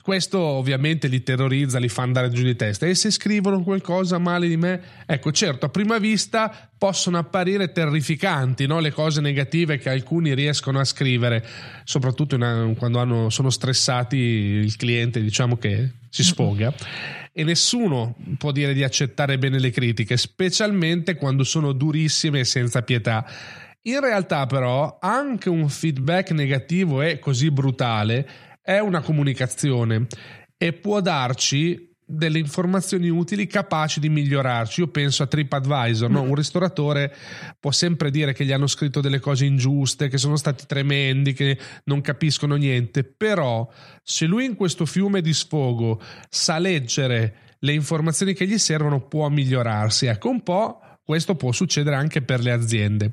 Questo 0.06 0.38
ovviamente 0.38 1.08
li 1.08 1.24
terrorizza, 1.24 1.80
li 1.80 1.88
fa 1.88 2.02
andare 2.02 2.30
giù 2.30 2.44
di 2.44 2.54
testa. 2.54 2.86
E 2.86 2.94
se 2.94 3.10
scrivono 3.10 3.64
qualcosa 3.64 4.18
male 4.18 4.46
di 4.46 4.56
me, 4.56 4.80
ecco, 5.04 5.32
certo, 5.32 5.66
a 5.66 5.68
prima 5.68 5.98
vista 5.98 6.70
possono 6.78 7.18
apparire 7.18 7.72
terrificanti 7.72 8.68
no? 8.68 8.78
le 8.78 8.92
cose 8.92 9.20
negative 9.20 9.78
che 9.78 9.90
alcuni 9.90 10.32
riescono 10.32 10.78
a 10.78 10.84
scrivere, 10.84 11.44
soprattutto 11.82 12.36
una, 12.36 12.72
quando 12.78 13.00
hanno, 13.00 13.30
sono 13.30 13.50
stressati 13.50 14.16
il 14.16 14.76
cliente, 14.76 15.20
diciamo 15.20 15.56
che 15.56 15.94
si 16.08 16.22
sfoga. 16.22 16.72
E 17.32 17.42
nessuno 17.42 18.14
può 18.38 18.52
dire 18.52 18.74
di 18.74 18.84
accettare 18.84 19.38
bene 19.38 19.58
le 19.58 19.70
critiche, 19.70 20.16
specialmente 20.16 21.16
quando 21.16 21.42
sono 21.42 21.72
durissime 21.72 22.38
e 22.38 22.44
senza 22.44 22.82
pietà. 22.82 23.26
In 23.82 23.98
realtà, 23.98 24.46
però, 24.46 24.98
anche 25.00 25.48
un 25.48 25.68
feedback 25.68 26.30
negativo 26.30 27.02
e 27.02 27.18
così 27.18 27.50
brutale 27.50 28.46
è 28.66 28.80
una 28.80 29.00
comunicazione 29.00 30.08
e 30.58 30.72
può 30.72 31.00
darci 31.00 31.94
delle 32.04 32.40
informazioni 32.40 33.08
utili 33.08 33.46
capaci 33.46 34.00
di 34.00 34.08
migliorarci. 34.08 34.80
Io 34.80 34.88
penso 34.88 35.22
a 35.22 35.28
TripAdvisor, 35.28 36.10
no? 36.10 36.24
Mm. 36.24 36.28
un 36.30 36.34
ristoratore 36.34 37.14
può 37.60 37.70
sempre 37.70 38.10
dire 38.10 38.32
che 38.32 38.44
gli 38.44 38.50
hanno 38.50 38.66
scritto 38.66 39.00
delle 39.00 39.20
cose 39.20 39.44
ingiuste, 39.44 40.08
che 40.08 40.18
sono 40.18 40.34
stati 40.34 40.66
tremendi, 40.66 41.32
che 41.32 41.56
non 41.84 42.00
capiscono 42.00 42.56
niente, 42.56 43.04
però 43.04 43.70
se 44.02 44.26
lui 44.26 44.44
in 44.44 44.56
questo 44.56 44.84
fiume 44.84 45.20
di 45.20 45.32
sfogo 45.32 46.00
sa 46.28 46.58
leggere 46.58 47.34
le 47.60 47.72
informazioni 47.72 48.34
che 48.34 48.48
gli 48.48 48.58
servono 48.58 49.06
può 49.06 49.28
migliorarsi. 49.28 50.06
Ecco 50.06 50.28
un 50.28 50.42
po' 50.42 50.80
questo 51.04 51.36
può 51.36 51.52
succedere 51.52 51.94
anche 51.94 52.20
per 52.20 52.40
le 52.40 52.50
aziende, 52.50 53.12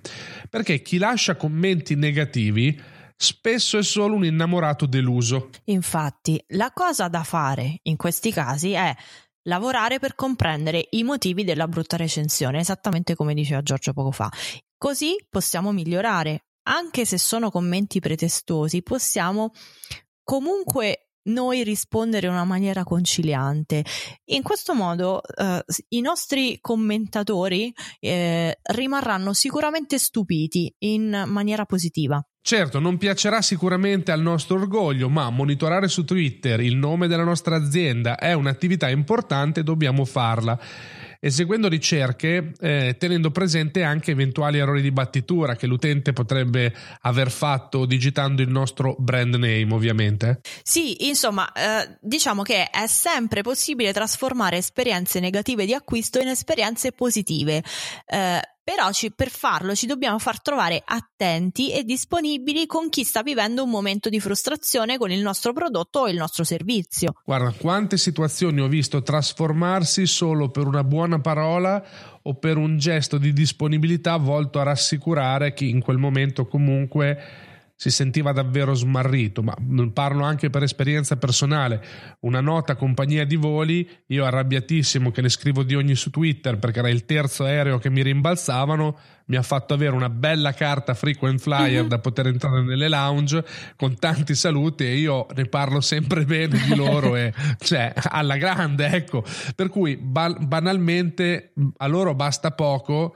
perché 0.49 0.81
chi 0.81 0.97
lascia 0.97 1.35
commenti 1.35 1.93
negativi 1.93 2.75
spesso 3.23 3.77
è 3.77 3.83
solo 3.83 4.15
un 4.15 4.25
innamorato 4.25 4.85
deluso. 4.85 5.49
Infatti, 5.65 6.43
la 6.49 6.71
cosa 6.71 7.07
da 7.07 7.23
fare 7.23 7.79
in 7.83 7.95
questi 7.95 8.31
casi 8.31 8.73
è 8.73 8.93
lavorare 9.43 9.99
per 9.99 10.15
comprendere 10.15 10.87
i 10.91 11.03
motivi 11.03 11.43
della 11.43 11.67
brutta 11.67 11.97
recensione, 11.97 12.59
esattamente 12.59 13.15
come 13.15 13.33
diceva 13.33 13.61
Giorgio 13.61 13.93
poco 13.93 14.11
fa. 14.11 14.29
Così 14.77 15.15
possiamo 15.29 15.71
migliorare. 15.71 16.45
Anche 16.65 17.05
se 17.05 17.17
sono 17.17 17.49
commenti 17.49 17.99
pretestosi, 17.99 18.83
possiamo 18.83 19.51
comunque 20.23 21.09
noi 21.23 21.63
rispondere 21.63 22.27
in 22.27 22.33
una 22.33 22.43
maniera 22.43 22.83
conciliante. 22.83 23.85
In 24.25 24.43
questo 24.43 24.73
modo 24.73 25.21
eh, 25.23 25.63
i 25.89 26.01
nostri 26.01 26.57
commentatori 26.59 27.73
eh, 27.99 28.59
rimarranno 28.61 29.33
sicuramente 29.33 29.97
stupiti 29.97 30.73
in 30.79 31.23
maniera 31.27 31.65
positiva. 31.65 32.21
Certo, 32.45 32.79
non 32.79 32.97
piacerà 32.97 33.41
sicuramente 33.41 34.11
al 34.11 34.21
nostro 34.21 34.57
orgoglio, 34.57 35.07
ma 35.07 35.29
monitorare 35.29 35.87
su 35.87 36.03
Twitter 36.03 36.59
il 36.59 36.75
nome 36.75 37.07
della 37.07 37.23
nostra 37.23 37.55
azienda 37.55 38.17
è 38.17 38.33
un'attività 38.33 38.89
importante 38.89 39.61
e 39.61 39.63
dobbiamo 39.63 40.03
farla. 40.03 40.59
eseguendo 41.25 41.69
ricerche 41.69 42.51
eh, 42.59 42.97
tenendo 42.99 43.31
presente 43.31 43.81
anche 43.83 44.11
eventuali 44.11 44.57
errori 44.57 44.81
di 44.81 44.91
battitura 44.91 45.55
che 45.55 45.67
l'utente 45.67 46.11
potrebbe 46.11 46.75
aver 47.01 47.31
fatto 47.31 47.85
digitando 47.85 48.41
il 48.41 48.49
nostro 48.49 48.97
brand 48.99 49.35
name 49.35 49.67
ovviamente. 49.71 50.41
Sì, 50.63 51.07
insomma, 51.07 51.49
eh, 51.53 51.97
diciamo 52.01 52.41
che 52.41 52.69
è 52.69 52.87
sempre 52.87 53.41
possibile 53.41 53.93
trasformare 53.93 54.57
esperienze 54.57 55.21
negative 55.21 55.65
di 55.65 55.73
acquisto 55.73 56.19
in 56.19 56.27
esperienze 56.27 56.91
positive. 56.91 57.63
Eh, 58.05 58.41
però 58.63 58.91
ci, 58.91 59.11
per 59.11 59.29
farlo 59.29 59.75
ci 59.75 59.85
dobbiamo 59.85 60.19
far 60.19 60.41
trovare 60.41 60.81
attenti 60.85 61.73
e 61.73 61.83
disponibili 61.83 62.65
con 62.65 62.89
chi 62.89 63.03
sta 63.03 63.21
vivendo 63.21 63.63
un 63.63 63.69
momento 63.69 64.09
di 64.09 64.19
frustrazione 64.19 64.97
con 64.97 65.11
il 65.11 65.21
nostro 65.21 65.51
prodotto 65.51 65.99
o 65.99 66.09
il 66.09 66.15
nostro 66.15 66.43
servizio. 66.43 67.13
Guarda, 67.25 67.51
quante 67.51 67.97
situazioni 67.97 68.61
ho 68.61 68.67
visto 68.67 69.03
trasformarsi 69.03 70.05
solo 70.05 70.49
per 70.49 70.65
una 70.65 70.83
buona 70.83 71.19
parola 71.19 71.83
o 72.21 72.35
per 72.35 72.57
un 72.57 72.77
gesto 72.77 73.17
di 73.17 73.33
disponibilità 73.33 74.15
volto 74.17 74.59
a 74.59 74.63
rassicurare 74.63 75.53
chi 75.53 75.69
in 75.69 75.81
quel 75.81 75.97
momento 75.97 76.47
comunque 76.47 77.42
si 77.83 77.91
sentiva 77.91 78.31
davvero 78.31 78.73
smarrito, 78.73 79.43
ma 79.43 79.53
parlo 79.91 80.23
anche 80.23 80.49
per 80.49 80.63
esperienza 80.63 81.17
personale. 81.17 81.83
Una 82.21 82.39
nota 82.39 82.77
compagnia 82.77 83.25
di 83.25 83.35
voli, 83.35 83.85
io 84.05 84.23
arrabbiatissimo 84.23 85.11
che 85.11 85.21
ne 85.21 85.27
scrivo 85.27 85.63
di 85.63 85.75
ogni 85.75 85.93
su 85.95 86.09
Twitter 86.09 86.57
perché 86.59 86.79
era 86.79 86.87
il 86.87 87.03
terzo 87.03 87.43
aereo 87.43 87.79
che 87.79 87.89
mi 87.89 88.01
rimbalzavano, 88.01 88.97
mi 89.25 89.35
ha 89.35 89.41
fatto 89.41 89.73
avere 89.73 89.93
una 89.93 90.07
bella 90.07 90.53
carta 90.53 90.93
frequent 90.93 91.41
flyer 91.41 91.81
uh-huh. 91.81 91.89
da 91.89 91.99
poter 91.99 92.27
entrare 92.27 92.61
nelle 92.61 92.87
lounge 92.87 93.43
con 93.75 93.99
tanti 93.99 94.33
saluti 94.33 94.85
e 94.85 94.95
io 94.95 95.25
ne 95.35 95.43
parlo 95.43 95.81
sempre 95.81 96.23
bene 96.23 96.57
di 96.65 96.75
loro 96.75 97.17
e 97.17 97.33
cioè 97.59 97.91
alla 97.95 98.37
grande, 98.37 98.87
ecco. 98.87 99.25
Per 99.57 99.67
cui 99.67 99.97
banalmente 99.97 101.51
a 101.75 101.87
loro 101.87 102.15
basta 102.15 102.51
poco 102.51 103.13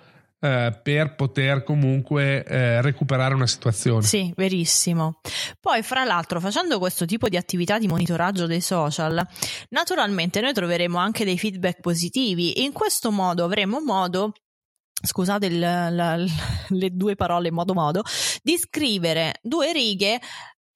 eh, 0.47 0.79
per 0.81 1.15
poter 1.15 1.63
comunque 1.63 2.45
eh, 2.45 2.81
recuperare 2.81 3.33
una 3.33 3.47
situazione. 3.47 4.03
Sì, 4.03 4.31
verissimo. 4.35 5.19
Poi, 5.59 5.83
fra 5.83 6.05
l'altro, 6.05 6.39
facendo 6.39 6.79
questo 6.79 7.05
tipo 7.05 7.27
di 7.27 7.35
attività 7.35 7.77
di 7.77 7.87
monitoraggio 7.87 8.45
dei 8.45 8.61
social, 8.61 9.21
naturalmente 9.69 10.39
noi 10.39 10.53
troveremo 10.53 10.97
anche 10.97 11.25
dei 11.25 11.37
feedback 11.37 11.81
positivi. 11.81 12.63
In 12.63 12.71
questo 12.71 13.11
modo 13.11 13.43
avremo 13.43 13.81
modo 13.81 14.31
scusate 14.99 15.45
il, 15.45 15.59
la, 15.59 16.15
le 16.69 16.89
due 16.91 17.15
parole 17.15 17.51
modo 17.51 17.73
modo, 17.73 18.03
di 18.41 18.57
scrivere 18.57 19.35
due 19.43 19.71
righe 19.71 20.19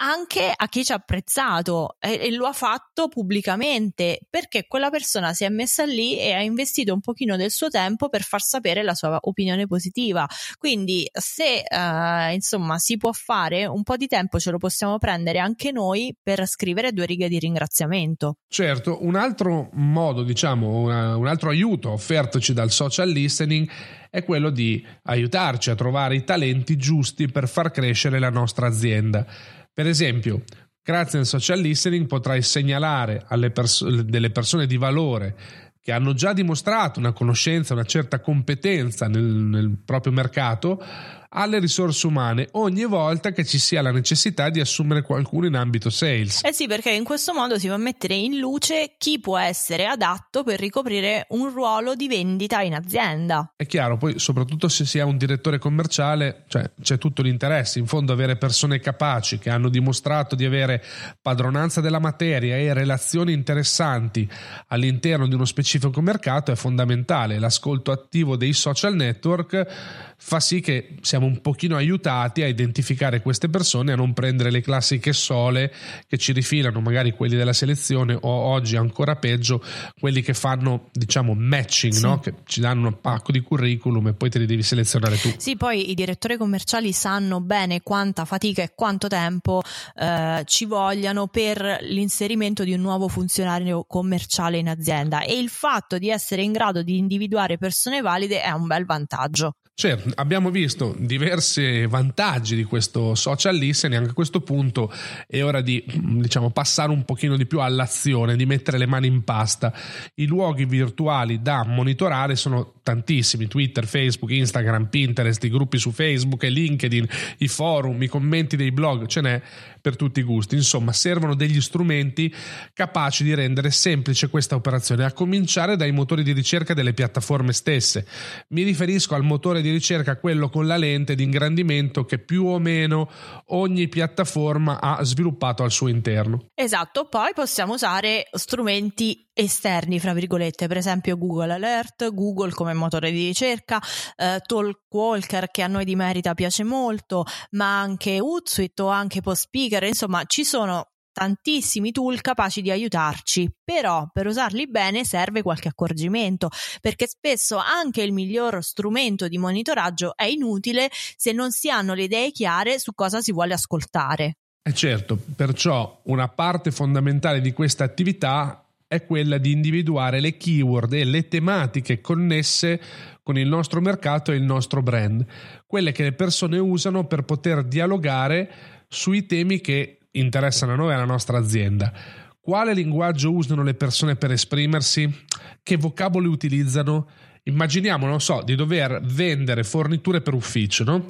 anche 0.02 0.52
a 0.56 0.68
chi 0.68 0.84
ci 0.84 0.92
ha 0.92 0.96
apprezzato 0.96 1.96
e, 2.00 2.20
e, 2.22 2.32
lo 2.32 2.46
ha 2.48 2.54
fatto 2.54 3.08
pubblicamente 3.08 4.22
perché 4.30 4.66
quella 4.68 4.90
persona 4.90 5.34
si 5.34 5.44
è 5.44 5.50
messa 5.50 5.86
lì 5.86 6.18
e 6.18 6.34
ha 6.34 6.42
investito 6.42 6.94
un 6.94 7.02
pochino 7.02 7.38
del 7.38 7.52
suo 7.52 7.70
tempo 7.70 8.10
per 8.10 8.24
far 8.24 8.42
sapere 8.42 8.82
la 8.82 8.96
sua 8.96 9.18
opinione 9.22 9.68
positiva. 9.68 10.28
Quindi 10.58 11.08
se 11.12 11.64
uh, 11.70 12.34
insomma 12.34 12.80
si 12.80 12.98
può 12.98 13.12
fare 13.12 13.66
un 13.66 13.84
po' 13.84 13.96
di 13.96 14.08
tempo 14.08 14.40
ce 14.40 14.50
lo 14.50 14.58
possiamo 14.58 14.98
prendere 14.98 15.38
anche 15.38 15.72
noi 15.72 16.16
per 16.22 16.48
scrivere 16.48 16.92
due 16.92 17.06
righe 17.06 17.30
di 17.30 17.38
ringraziamento. 17.38 18.38
Certo, 18.48 19.06
un 19.06 19.16
altro 19.16 19.70
modo, 19.74 20.24
diciamo, 20.24 20.80
una, 20.80 21.16
un 21.16 21.28
altro 21.28 21.50
aiuto 21.50 21.92
offertoci 21.92 22.54
dal 22.54 22.72
social 22.72 23.10
listening 23.10 23.70
è 24.10 24.26
quello 24.26 24.50
di 24.50 24.86
aiutarci 25.04 25.70
a 25.70 25.76
trovare 25.76 26.16
i 26.16 26.24
talenti 26.26 26.76
giusti 26.76 27.30
per 27.30 27.48
far 27.48 27.72
crescere 27.72 28.20
la 28.20 28.30
nostra 28.30 28.68
azienda. 28.68 29.26
Per 29.74 29.88
esempio, 29.88 30.44
grazie 30.84 31.20
al 31.20 31.26
social 31.26 31.60
listening 31.60 32.08
potrai 32.08 32.42
segnalare 32.42 33.26
pers- 33.52 33.88
delle 33.88 34.32
persone 34.32 34.66
di 34.66 34.78
valore 34.78 35.36
che 35.82 35.92
hanno 35.92 36.14
già 36.14 36.34
dimostrato 36.34 37.00
una 37.00 37.12
conoscenza, 37.12 37.74
una 37.74 37.84
certa 37.84 38.20
competenza 38.20 39.08
nel, 39.08 39.24
nel 39.24 39.82
proprio 39.84 40.14
mercato 40.14 40.84
alle 41.34 41.60
risorse 41.60 42.08
umane 42.08 42.50
ogni 42.54 42.86
volta 42.86 43.32
che 43.32 43.46
ci 43.46 43.58
sia 43.58 43.82
la 43.82 43.92
necessità 43.92 44.50
di 44.50 44.60
assumere 44.60 45.02
qualcuno 45.02 45.46
in 45.46 45.56
ambito 45.56 45.90
sales. 45.90 46.44
Eh 46.44 46.54
sì, 46.54 46.68
perché 46.68 46.92
in 46.92 47.04
questo 47.04 47.34
modo 47.34 47.58
si 47.58 47.68
va 47.68 47.76
a 47.76 47.78
mettere 47.78 48.16
in 48.16 48.38
luce 48.38 48.96
chi 48.98 49.20
può 49.20 49.38
essere 49.38 49.86
adatto 49.86 50.44
per 50.44 50.60
ricoprire 50.60 51.26
un 51.30 51.50
ruolo 51.52 51.96
di 51.96 52.08
vendita 52.08 52.62
in 52.62 52.74
azienda. 52.74 53.54
È 53.56 53.66
chiaro, 53.66 53.98
poi 53.98 54.20
soprattutto 54.20 54.68
se 54.68 54.86
si 54.86 55.00
ha 55.00 55.06
un 55.06 55.18
direttore 55.18 55.58
commerciale, 55.58 56.44
cioè 56.48 56.70
c'è 56.82 56.98
tutto 56.98 57.22
l'interesse, 57.22 57.80
in 57.80 57.88
fondo 57.88 58.12
avere 58.12 58.36
persone 58.36 58.80
capaci 58.80 59.38
che 59.38 59.50
hanno 59.50 59.70
dimostrato 59.70 60.36
di 60.36 60.46
avere 60.46 60.84
padronanza 61.22 61.82
della 61.82 62.00
materia 62.00 62.58
e 62.58 62.74
relazioni 62.74 63.32
interessanti 63.32 64.30
all'interno 64.68 65.28
di 65.28 65.36
uno 65.36 65.46
specifico 65.46 66.02
mercato 66.02 66.52
è 66.52 66.56
fondamentale. 66.56 67.40
L'ascolto 67.40 67.92
attivo 67.92 68.36
dei 68.36 68.54
social 68.54 68.96
network 68.96 70.11
fa 70.24 70.40
sì 70.40 70.62
che 70.62 70.98
siamo 71.02 71.26
un 71.26 71.42
pochino 71.42 71.76
aiutati 71.76 72.44
a 72.44 72.48
identificare 72.48 73.24
queste 73.24 73.50
persone, 73.50 73.92
a 73.92 73.96
non 73.96 74.14
prendere 74.14 74.52
le 74.52 74.62
classiche 74.62 75.14
sole 75.14 75.74
che 76.08 76.18
ci 76.20 76.32
rifilano, 76.32 76.80
magari 76.80 77.12
quelli 77.12 77.36
della 77.36 77.54
selezione 77.54 78.14
o 78.14 78.30
oggi 78.30 78.76
ancora 78.76 79.16
peggio, 79.16 79.64
quelli 80.00 80.22
che 80.22 80.36
fanno 80.36 80.90
diciamo 80.92 81.34
matching, 81.34 81.94
sì. 81.94 82.02
no? 82.02 82.20
che 82.20 82.36
ci 82.46 82.62
danno 82.62 82.88
un 82.90 83.02
pacco 83.02 83.32
di 83.32 83.42
curriculum 83.42 84.10
e 84.10 84.14
poi 84.14 84.30
te 84.30 84.38
li 84.38 84.46
devi 84.46 84.62
selezionare 84.62 85.18
tu. 85.18 85.34
Sì, 85.38 85.58
poi 85.58 85.90
i 85.90 85.96
direttori 85.96 86.38
commerciali 86.38 86.94
sanno 86.94 87.42
bene 87.42 87.82
quanta 87.82 88.24
fatica 88.24 88.62
e 88.62 88.74
quanto 88.76 89.08
tempo 89.08 89.64
eh, 89.96 90.44
ci 90.46 90.66
vogliano 90.66 91.28
per 91.28 91.80
l'inserimento 91.82 92.64
di 92.64 92.74
un 92.74 92.82
nuovo 92.82 93.08
funzionario 93.08 93.86
commerciale 93.86 94.60
in 94.60 94.70
azienda 94.70 95.24
e 95.24 95.38
il 95.38 95.50
fatto 95.50 95.98
di 95.98 96.10
essere 96.10 96.44
in 96.44 96.52
grado 96.52 96.84
di 96.84 96.98
individuare 96.98 97.58
persone 97.58 98.02
valide 98.02 98.44
è 98.44 98.52
un 98.52 98.68
bel 98.68 98.86
vantaggio. 98.86 99.56
Certo, 99.74 100.12
abbiamo 100.16 100.52
visto 100.52 100.96
diversi 101.00 101.88
vantaggi 101.88 102.56
di 102.56 102.66
questo 102.66 103.16
social 103.16 103.56
listening, 103.56 104.00
anche 104.00 104.12
a 104.12 104.14
questo 104.14 104.42
punto 104.42 104.94
è 105.26 105.44
ora 105.44 105.62
di 105.62 105.84
diciamo, 105.88 106.52
passare 106.52 106.92
un 106.92 107.04
pochino 107.04 107.36
di 107.36 107.48
più 107.48 107.62
all'azione, 107.62 108.36
di 108.36 108.46
mettere 108.46 108.78
le 108.78 108.86
mani 108.86 109.08
in 109.08 109.24
pasta. 109.24 109.74
I 110.16 110.28
luoghi 110.28 110.66
virtuali 110.66 111.42
da 111.42 111.64
monitorare 111.66 112.36
sono 112.36 112.74
tantissimi, 112.84 113.48
Twitter, 113.48 113.88
Facebook, 113.88 114.32
Instagram, 114.32 114.88
Pinterest, 114.88 115.44
i 115.46 115.50
gruppi 115.50 115.80
su 115.80 115.92
Facebook 115.92 116.44
e 116.44 116.50
LinkedIn, 116.50 117.08
i 117.38 117.48
forum, 117.48 118.02
i 118.04 118.08
commenti 118.08 118.56
dei 118.56 118.72
blog, 118.72 119.08
ce 119.08 119.22
n'è 119.22 119.42
per 119.82 119.96
tutti 119.96 120.20
i 120.20 120.24
gusti. 120.24 120.56
Insomma, 120.56 120.92
servono 120.94 121.34
degli 121.34 121.62
strumenti 121.62 122.34
capaci 122.74 123.24
di 123.24 123.34
rendere 123.34 123.72
semplice 123.72 124.30
questa 124.30 124.56
operazione, 124.56 125.06
a 125.06 125.12
cominciare 125.12 125.76
dai 125.76 125.92
motori 125.92 126.22
di 126.22 126.34
ricerca 126.34 126.74
delle 126.74 126.94
piattaforme 126.94 127.54
stesse. 127.54 128.06
Mi 128.50 128.62
riferisco 128.62 129.16
al 129.16 129.24
motore 129.24 129.61
di 129.62 129.72
ricerca, 129.72 130.18
quello 130.18 130.50
con 130.50 130.68
la 130.68 130.78
lente 130.78 131.16
di 131.16 131.24
ingrandimento 131.24 132.06
che 132.06 132.20
più 132.20 132.46
o 132.46 132.60
meno 132.60 133.10
ogni 133.48 133.88
piattaforma 133.88 134.80
ha 134.80 135.04
sviluppato 135.04 135.64
al 135.64 135.72
suo 135.72 135.88
interno. 135.88 136.48
Esatto, 136.54 137.08
poi 137.08 137.32
possiamo 137.34 137.74
usare 137.74 138.28
strumenti 138.32 139.28
esterni, 139.34 140.00
fra 140.00 140.14
virgolette, 140.14 140.68
per 140.68 140.78
esempio 140.78 141.18
Google 141.18 141.54
Alert, 141.54 142.14
Google 142.14 142.52
come 142.52 142.74
motore 142.74 143.12
di 143.12 143.26
ricerca, 143.26 143.82
eh, 144.16 144.40
Talkwalker 144.46 145.50
che 145.50 145.62
a 145.62 145.68
noi 145.68 145.86
di 145.86 145.96
Merita 145.96 146.34
piace 146.34 146.64
molto, 146.64 147.26
ma 147.52 147.80
anche 147.80 148.20
Hootsuite 148.20 148.82
o 148.82 148.88
anche 148.88 149.22
Postspeaker, 149.22 149.84
insomma 149.84 150.24
ci 150.26 150.44
sono 150.44 150.91
tantissimi 151.12 151.92
tool 151.92 152.22
capaci 152.22 152.62
di 152.62 152.72
aiutarci, 152.72 153.50
però 153.64 154.10
per 154.12 154.28
usarli 154.28 154.68
bene 154.68 155.04
serve 155.04 155.42
qualche 155.42 155.70
accorgimento, 155.70 156.50
perché 156.80 157.08
spesso 157.08 157.58
anche 157.58 158.02
il 158.02 158.14
miglior 158.14 158.64
strumento 158.64 159.28
di 159.28 159.38
monitoraggio 159.38 160.16
è 160.16 160.26
inutile 160.26 160.90
se 160.92 161.32
non 161.32 161.52
si 161.52 161.70
hanno 161.70 161.94
le 161.94 162.04
idee 162.04 162.32
chiare 162.32 162.80
su 162.80 162.94
cosa 162.94 163.22
si 163.22 163.32
vuole 163.32 163.54
ascoltare. 163.54 164.38
E 164.64 164.74
certo, 164.74 165.18
perciò 165.36 166.02
una 166.04 166.28
parte 166.28 166.72
fondamentale 166.72 167.42
di 167.42 167.52
questa 167.52 167.84
attività 167.84 168.64
è 168.88 169.06
quella 169.06 169.38
di 169.38 169.52
individuare 169.52 170.20
le 170.20 170.36
keyword 170.36 170.94
e 170.94 171.06
le 171.06 171.28
tematiche 171.30 172.02
connesse 172.02 172.80
con 173.24 173.38
il 173.38 173.48
nostro 173.48 173.80
mercato 173.80 174.32
e 174.32 174.36
il 174.36 174.44
nostro 174.44 174.82
brand, 174.82 175.26
quelle 175.66 175.92
che 175.94 176.04
le 176.04 176.12
persone 176.12 176.58
usano 176.58 177.08
per 177.08 177.24
poter 177.24 177.64
dialogare 177.64 178.52
sui 178.90 179.26
temi 179.26 179.62
che 179.62 180.01
interessano 180.12 180.74
a 180.74 180.76
noi 180.76 180.92
e 180.92 180.94
alla 180.94 181.06
nostra 181.06 181.38
azienda. 181.38 181.92
Quale 182.40 182.74
linguaggio 182.74 183.32
usano 183.32 183.64
le 183.64 183.76
persone 183.76 184.16
per 184.16 184.32
esprimersi? 184.32 185.26
Che 185.62 185.78
vocaboli 185.78 186.28
utilizzano? 186.28 187.08
Immaginiamo, 187.44 188.08
non 188.08 188.22
so, 188.22 188.42
di 188.44 188.56
dover 188.56 189.02
vendere 189.04 189.64
forniture 189.64 190.22
per 190.22 190.34
ufficio, 190.34 190.84
no? 190.84 191.06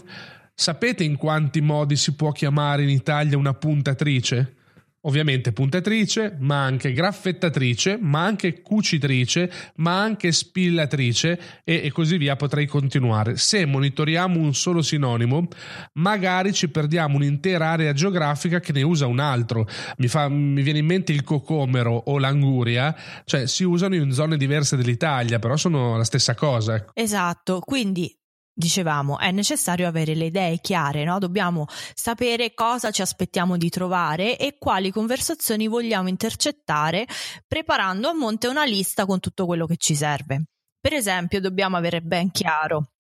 Sapete 0.54 1.04
in 1.04 1.16
quanti 1.16 1.62
modi 1.62 1.96
si 1.96 2.16
può 2.16 2.32
chiamare 2.32 2.84
in 2.84 2.90
Italia 2.90 3.38
una 3.38 3.54
puntatrice? 3.54 4.56
Ovviamente 5.02 5.52
puntatrice, 5.52 6.36
ma 6.40 6.64
anche 6.64 6.94
graffettatrice, 6.94 7.98
ma 8.00 8.24
anche 8.24 8.62
cucitrice, 8.62 9.52
ma 9.76 10.00
anche 10.00 10.32
spillatrice 10.32 11.40
e, 11.64 11.82
e, 11.84 11.92
così 11.92 12.18
via 12.18 12.36
potrei 12.36 12.68
continuare. 12.68 13.38
Se 13.38 13.66
monitoriamo 13.66 14.40
un 14.40 14.54
solo 14.54 14.82
sinonimo, 14.82 15.48
magari 15.94 16.54
ci 16.54 16.70
perdiamo 16.70 17.16
un'intera 17.16 17.70
area 17.70 17.94
geografica 17.94 18.60
che 18.60 18.74
ne 18.74 18.84
usa 18.84 19.08
un 19.08 19.20
altro. 19.20 19.68
Mi, 19.98 20.08
fa, 20.08 20.30
mi 20.30 20.62
viene 20.62 20.80
in 20.80 20.86
mente 20.86 21.12
il 21.12 21.24
cocomero 21.24 21.94
o 22.06 22.20
l'anguria, 22.20 22.96
cioè 23.26 23.48
si 23.48 23.64
usano 23.64 23.96
in 23.96 24.12
zone 24.12 24.38
diverse 24.38 24.76
dell'Italia, 24.76 25.40
però 25.40 25.58
sono 25.58 25.98
la 25.98 26.04
stessa 26.04 26.36
cosa. 26.36 26.76
Ecco. 26.76 26.92
Esatto, 26.94 27.60
quindi 27.60 28.16
dicevamo, 28.62 29.18
è 29.18 29.32
necessario 29.32 29.88
avere 29.88 30.14
le 30.14 30.26
idee 30.26 30.60
chiare, 30.60 31.04
no? 31.04 31.18
Dobbiamo 31.18 31.66
sapere 31.94 32.54
cosa 32.54 32.92
ci 32.92 33.02
aspettiamo 33.02 33.58
di 33.58 33.70
trovare 33.70 34.38
e 34.38 34.58
quali 34.60 34.92
conversazioni 34.92 35.68
vogliamo 35.68 36.08
intercettare, 36.08 37.08
preparando 37.48 38.08
a 38.08 38.14
monte 38.14 38.48
una 38.48 38.64
lista 38.64 39.06
con 39.06 39.20
tutto 39.20 39.46
quello 39.46 39.66
che 39.66 39.78
ci 39.78 39.96
serve. 39.96 40.44
Per 40.80 40.94
esempio, 40.94 41.42
dobbiamo 41.42 41.78
avere 41.78 42.02
ben 42.02 42.32
chiaro 42.32 42.91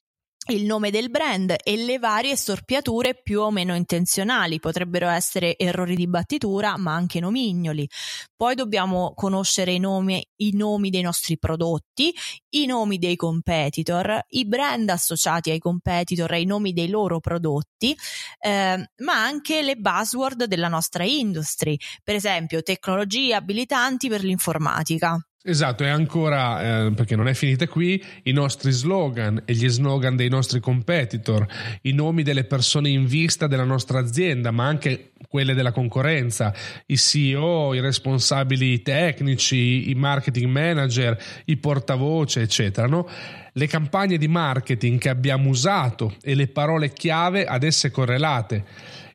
il 0.47 0.65
nome 0.65 0.89
del 0.89 1.11
brand 1.11 1.55
e 1.63 1.77
le 1.77 1.99
varie 1.99 2.35
storpiature 2.35 3.13
più 3.21 3.41
o 3.41 3.51
meno 3.51 3.75
intenzionali, 3.75 4.59
potrebbero 4.59 5.07
essere 5.07 5.55
errori 5.55 5.95
di 5.95 6.07
battitura, 6.07 6.77
ma 6.77 6.95
anche 6.95 7.19
nomignoli. 7.19 7.87
Poi 8.35 8.55
dobbiamo 8.55 9.13
conoscere 9.13 9.71
i 9.71 9.79
nomi, 9.79 10.25
i 10.37 10.55
nomi 10.55 10.89
dei 10.89 11.03
nostri 11.03 11.37
prodotti, 11.37 12.13
i 12.55 12.65
nomi 12.65 12.97
dei 12.97 13.15
competitor, 13.15 14.19
i 14.29 14.47
brand 14.47 14.89
associati 14.89 15.51
ai 15.51 15.59
competitor 15.59 16.33
e 16.33 16.41
i 16.41 16.45
nomi 16.45 16.73
dei 16.73 16.89
loro 16.89 17.19
prodotti, 17.19 17.95
eh, 18.39 18.89
ma 18.97 19.23
anche 19.23 19.61
le 19.61 19.75
buzzword 19.75 20.45
della 20.45 20.69
nostra 20.69 21.03
industry, 21.03 21.77
per 22.03 22.15
esempio 22.15 22.63
tecnologie 22.63 23.35
abilitanti 23.35 24.09
per 24.09 24.23
l'informatica. 24.23 25.23
Esatto, 25.43 25.83
e 25.83 25.87
ancora, 25.87 26.85
eh, 26.85 26.93
perché 26.93 27.15
non 27.15 27.27
è 27.27 27.33
finita 27.33 27.67
qui, 27.67 28.03
i 28.23 28.31
nostri 28.31 28.69
slogan 28.69 29.41
e 29.43 29.53
gli 29.53 29.67
slogan 29.67 30.15
dei 30.15 30.29
nostri 30.29 30.59
competitor, 30.59 31.47
i 31.81 31.93
nomi 31.93 32.21
delle 32.21 32.43
persone 32.43 32.89
in 32.89 33.07
vista 33.07 33.47
della 33.47 33.63
nostra 33.63 33.97
azienda, 33.97 34.51
ma 34.51 34.67
anche 34.67 35.13
quelle 35.27 35.55
della 35.55 35.71
concorrenza, 35.71 36.53
i 36.85 36.95
CEO, 36.95 37.73
i 37.73 37.79
responsabili 37.79 38.83
tecnici, 38.83 39.89
i 39.89 39.95
marketing 39.95 40.51
manager, 40.51 41.17
i 41.45 41.57
portavoce, 41.57 42.41
eccetera. 42.41 42.85
No? 42.85 43.07
Le 43.51 43.65
campagne 43.65 44.19
di 44.19 44.27
marketing 44.27 44.99
che 44.99 45.09
abbiamo 45.09 45.49
usato 45.49 46.17
e 46.21 46.35
le 46.35 46.49
parole 46.49 46.93
chiave 46.93 47.45
ad 47.45 47.63
esse 47.63 47.89
correlate 47.89 48.65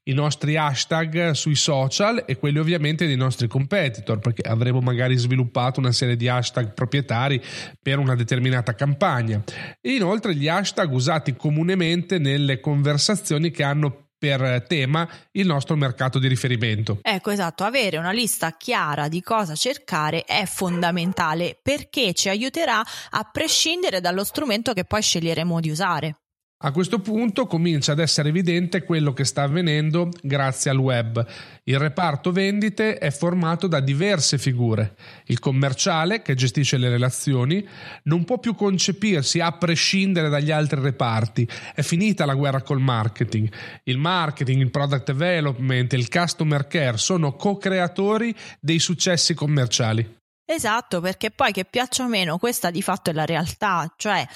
i 0.08 0.12
nostri 0.12 0.56
hashtag 0.56 1.32
sui 1.32 1.54
social 1.54 2.24
e 2.26 2.36
quelli 2.36 2.58
ovviamente 2.58 3.06
dei 3.06 3.16
nostri 3.16 3.48
competitor, 3.48 4.18
perché 4.18 4.42
avremo 4.42 4.80
magari 4.80 5.16
sviluppato 5.16 5.80
una 5.80 5.92
serie 5.92 6.16
di 6.16 6.28
hashtag 6.28 6.74
proprietari 6.74 7.42
per 7.80 7.98
una 7.98 8.14
determinata 8.14 8.74
campagna. 8.74 9.42
E 9.80 9.94
inoltre 9.94 10.34
gli 10.34 10.48
hashtag 10.48 10.92
usati 10.92 11.34
comunemente 11.34 12.18
nelle 12.18 12.60
conversazioni 12.60 13.50
che 13.50 13.62
hanno 13.62 14.04
per 14.18 14.64
tema 14.66 15.06
il 15.32 15.46
nostro 15.46 15.76
mercato 15.76 16.18
di 16.18 16.28
riferimento. 16.28 17.00
Ecco, 17.02 17.30
esatto, 17.30 17.64
avere 17.64 17.98
una 17.98 18.12
lista 18.12 18.56
chiara 18.56 19.08
di 19.08 19.20
cosa 19.20 19.54
cercare 19.54 20.22
è 20.24 20.46
fondamentale 20.46 21.58
perché 21.60 22.14
ci 22.14 22.28
aiuterà 22.28 22.82
a 23.10 23.28
prescindere 23.30 24.00
dallo 24.00 24.24
strumento 24.24 24.72
che 24.72 24.84
poi 24.84 25.02
sceglieremo 25.02 25.60
di 25.60 25.70
usare. 25.70 26.16
A 26.60 26.72
questo 26.72 27.00
punto 27.00 27.46
comincia 27.46 27.92
ad 27.92 27.98
essere 27.98 28.30
evidente 28.30 28.82
quello 28.82 29.12
che 29.12 29.24
sta 29.24 29.42
avvenendo 29.42 30.08
grazie 30.22 30.70
al 30.70 30.78
web. 30.78 31.22
Il 31.64 31.78
reparto 31.78 32.32
vendite 32.32 32.96
è 32.96 33.10
formato 33.10 33.66
da 33.66 33.80
diverse 33.80 34.38
figure. 34.38 34.96
Il 35.26 35.38
commerciale, 35.38 36.22
che 36.22 36.34
gestisce 36.34 36.78
le 36.78 36.88
relazioni, 36.88 37.62
non 38.04 38.24
può 38.24 38.38
più 38.38 38.54
concepirsi 38.54 39.38
a 39.38 39.52
prescindere 39.52 40.30
dagli 40.30 40.50
altri 40.50 40.80
reparti. 40.80 41.46
È 41.74 41.82
finita 41.82 42.24
la 42.24 42.34
guerra 42.34 42.62
col 42.62 42.80
marketing. 42.80 43.52
Il 43.84 43.98
marketing, 43.98 44.62
il 44.62 44.70
product 44.70 45.12
development 45.12 45.92
il 45.92 46.08
customer 46.08 46.66
care 46.66 46.96
sono 46.96 47.34
co-creatori 47.34 48.34
dei 48.60 48.78
successi 48.78 49.34
commerciali. 49.34 50.14
Esatto, 50.48 51.02
perché 51.02 51.30
poi 51.30 51.52
che 51.52 51.66
piaccia 51.66 52.04
o 52.04 52.08
meno, 52.08 52.38
questa 52.38 52.70
di 52.70 52.80
fatto 52.80 53.10
è 53.10 53.12
la 53.12 53.26
realtà, 53.26 53.92
cioè 53.96 54.26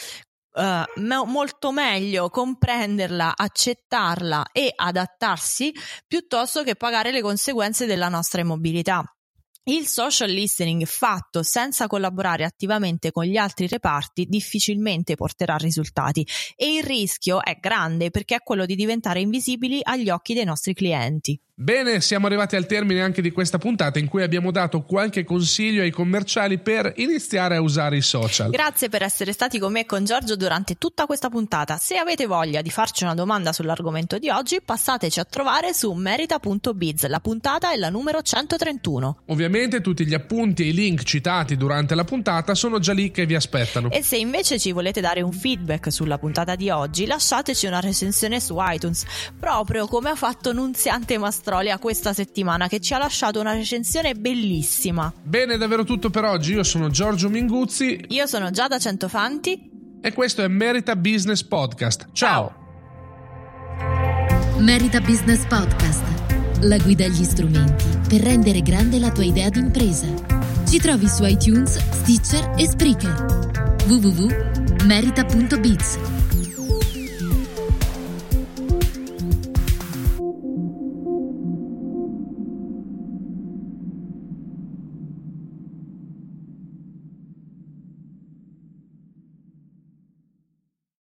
Uh, 0.52 1.26
molto 1.26 1.70
meglio 1.70 2.28
comprenderla, 2.28 3.34
accettarla 3.36 4.46
e 4.52 4.72
adattarsi 4.74 5.72
piuttosto 6.06 6.64
che 6.64 6.74
pagare 6.74 7.12
le 7.12 7.22
conseguenze 7.22 7.86
della 7.86 8.08
nostra 8.08 8.40
immobilità. 8.40 9.04
Il 9.64 9.86
social 9.86 10.30
listening 10.30 10.84
fatto 10.86 11.42
senza 11.42 11.86
collaborare 11.86 12.44
attivamente 12.44 13.12
con 13.12 13.24
gli 13.24 13.36
altri 13.36 13.68
reparti 13.68 14.24
difficilmente 14.24 15.14
porterà 15.14 15.56
risultati 15.56 16.26
e 16.56 16.74
il 16.74 16.82
rischio 16.82 17.42
è 17.42 17.56
grande 17.60 18.10
perché 18.10 18.36
è 18.36 18.42
quello 18.42 18.64
di 18.64 18.74
diventare 18.74 19.20
invisibili 19.20 19.78
agli 19.82 20.10
occhi 20.10 20.34
dei 20.34 20.44
nostri 20.44 20.74
clienti. 20.74 21.38
Bene, 21.62 22.00
siamo 22.00 22.24
arrivati 22.24 22.56
al 22.56 22.64
termine 22.64 23.02
anche 23.02 23.20
di 23.20 23.30
questa 23.32 23.58
puntata 23.58 23.98
in 23.98 24.08
cui 24.08 24.22
abbiamo 24.22 24.50
dato 24.50 24.80
qualche 24.80 25.24
consiglio 25.24 25.82
ai 25.82 25.90
commerciali 25.90 26.56
per 26.56 26.90
iniziare 26.96 27.56
a 27.56 27.60
usare 27.60 27.98
i 27.98 28.00
social. 28.00 28.48
Grazie 28.48 28.88
per 28.88 29.02
essere 29.02 29.34
stati 29.34 29.58
con 29.58 29.70
me 29.70 29.80
e 29.80 29.84
con 29.84 30.02
Giorgio 30.02 30.36
durante 30.36 30.76
tutta 30.76 31.04
questa 31.04 31.28
puntata. 31.28 31.76
Se 31.76 31.96
avete 31.96 32.24
voglia 32.24 32.62
di 32.62 32.70
farci 32.70 33.04
una 33.04 33.12
domanda 33.12 33.52
sull'argomento 33.52 34.16
di 34.16 34.30
oggi, 34.30 34.62
passateci 34.64 35.20
a 35.20 35.26
trovare 35.26 35.74
su 35.74 35.92
merita.biz. 35.92 37.06
La 37.08 37.20
puntata 37.20 37.72
è 37.72 37.76
la 37.76 37.90
numero 37.90 38.22
131. 38.22 39.24
Ovviamente 39.26 39.82
tutti 39.82 40.06
gli 40.06 40.14
appunti 40.14 40.62
e 40.62 40.68
i 40.68 40.72
link 40.72 41.02
citati 41.02 41.58
durante 41.58 41.94
la 41.94 42.04
puntata 42.04 42.54
sono 42.54 42.78
già 42.78 42.94
lì 42.94 43.10
che 43.10 43.26
vi 43.26 43.34
aspettano. 43.34 43.90
E 43.90 44.02
se 44.02 44.16
invece 44.16 44.58
ci 44.58 44.72
volete 44.72 45.02
dare 45.02 45.20
un 45.20 45.32
feedback 45.32 45.92
sulla 45.92 46.16
puntata 46.16 46.54
di 46.56 46.70
oggi, 46.70 47.04
lasciateci 47.04 47.66
una 47.66 47.80
recensione 47.80 48.40
su 48.40 48.56
iTunes, 48.58 49.04
proprio 49.38 49.86
come 49.86 50.08
ha 50.08 50.14
fatto 50.14 50.54
Nunziante 50.54 51.18
Mastro 51.18 51.48
Mastrolia 51.50 51.80
questa 51.80 52.12
settimana 52.12 52.68
che 52.68 52.78
ci 52.78 52.94
ha 52.94 52.98
lasciato 52.98 53.40
una 53.40 53.52
recensione 53.52 54.14
bellissima. 54.14 55.12
Bene, 55.20 55.56
davvero 55.56 55.82
tutto 55.82 56.08
per 56.08 56.22
oggi. 56.24 56.52
Io 56.52 56.62
sono 56.62 56.90
Giorgio 56.90 57.28
Minguzzi. 57.28 58.04
Io 58.08 58.26
sono 58.26 58.50
Giada 58.50 58.78
Centofanti. 58.78 59.68
E 60.00 60.12
questo 60.12 60.44
è 60.44 60.48
Merita 60.48 60.94
Business 60.94 61.42
Podcast. 61.42 62.10
Ciao. 62.12 62.54
Ciao. 63.78 64.60
Merita 64.60 65.00
Business 65.00 65.44
Podcast. 65.46 66.04
La 66.60 66.76
guida 66.76 67.04
agli 67.04 67.24
strumenti 67.24 67.84
per 68.08 68.20
rendere 68.20 68.60
grande 68.60 69.00
la 69.00 69.10
tua 69.10 69.24
idea 69.24 69.48
d'impresa. 69.48 70.06
Ci 70.68 70.78
trovi 70.78 71.08
su 71.08 71.24
iTunes, 71.24 71.78
Stitcher 71.90 72.54
e 72.56 72.68
Spreaker. 72.68 73.74
www.merita.biz 73.88 76.19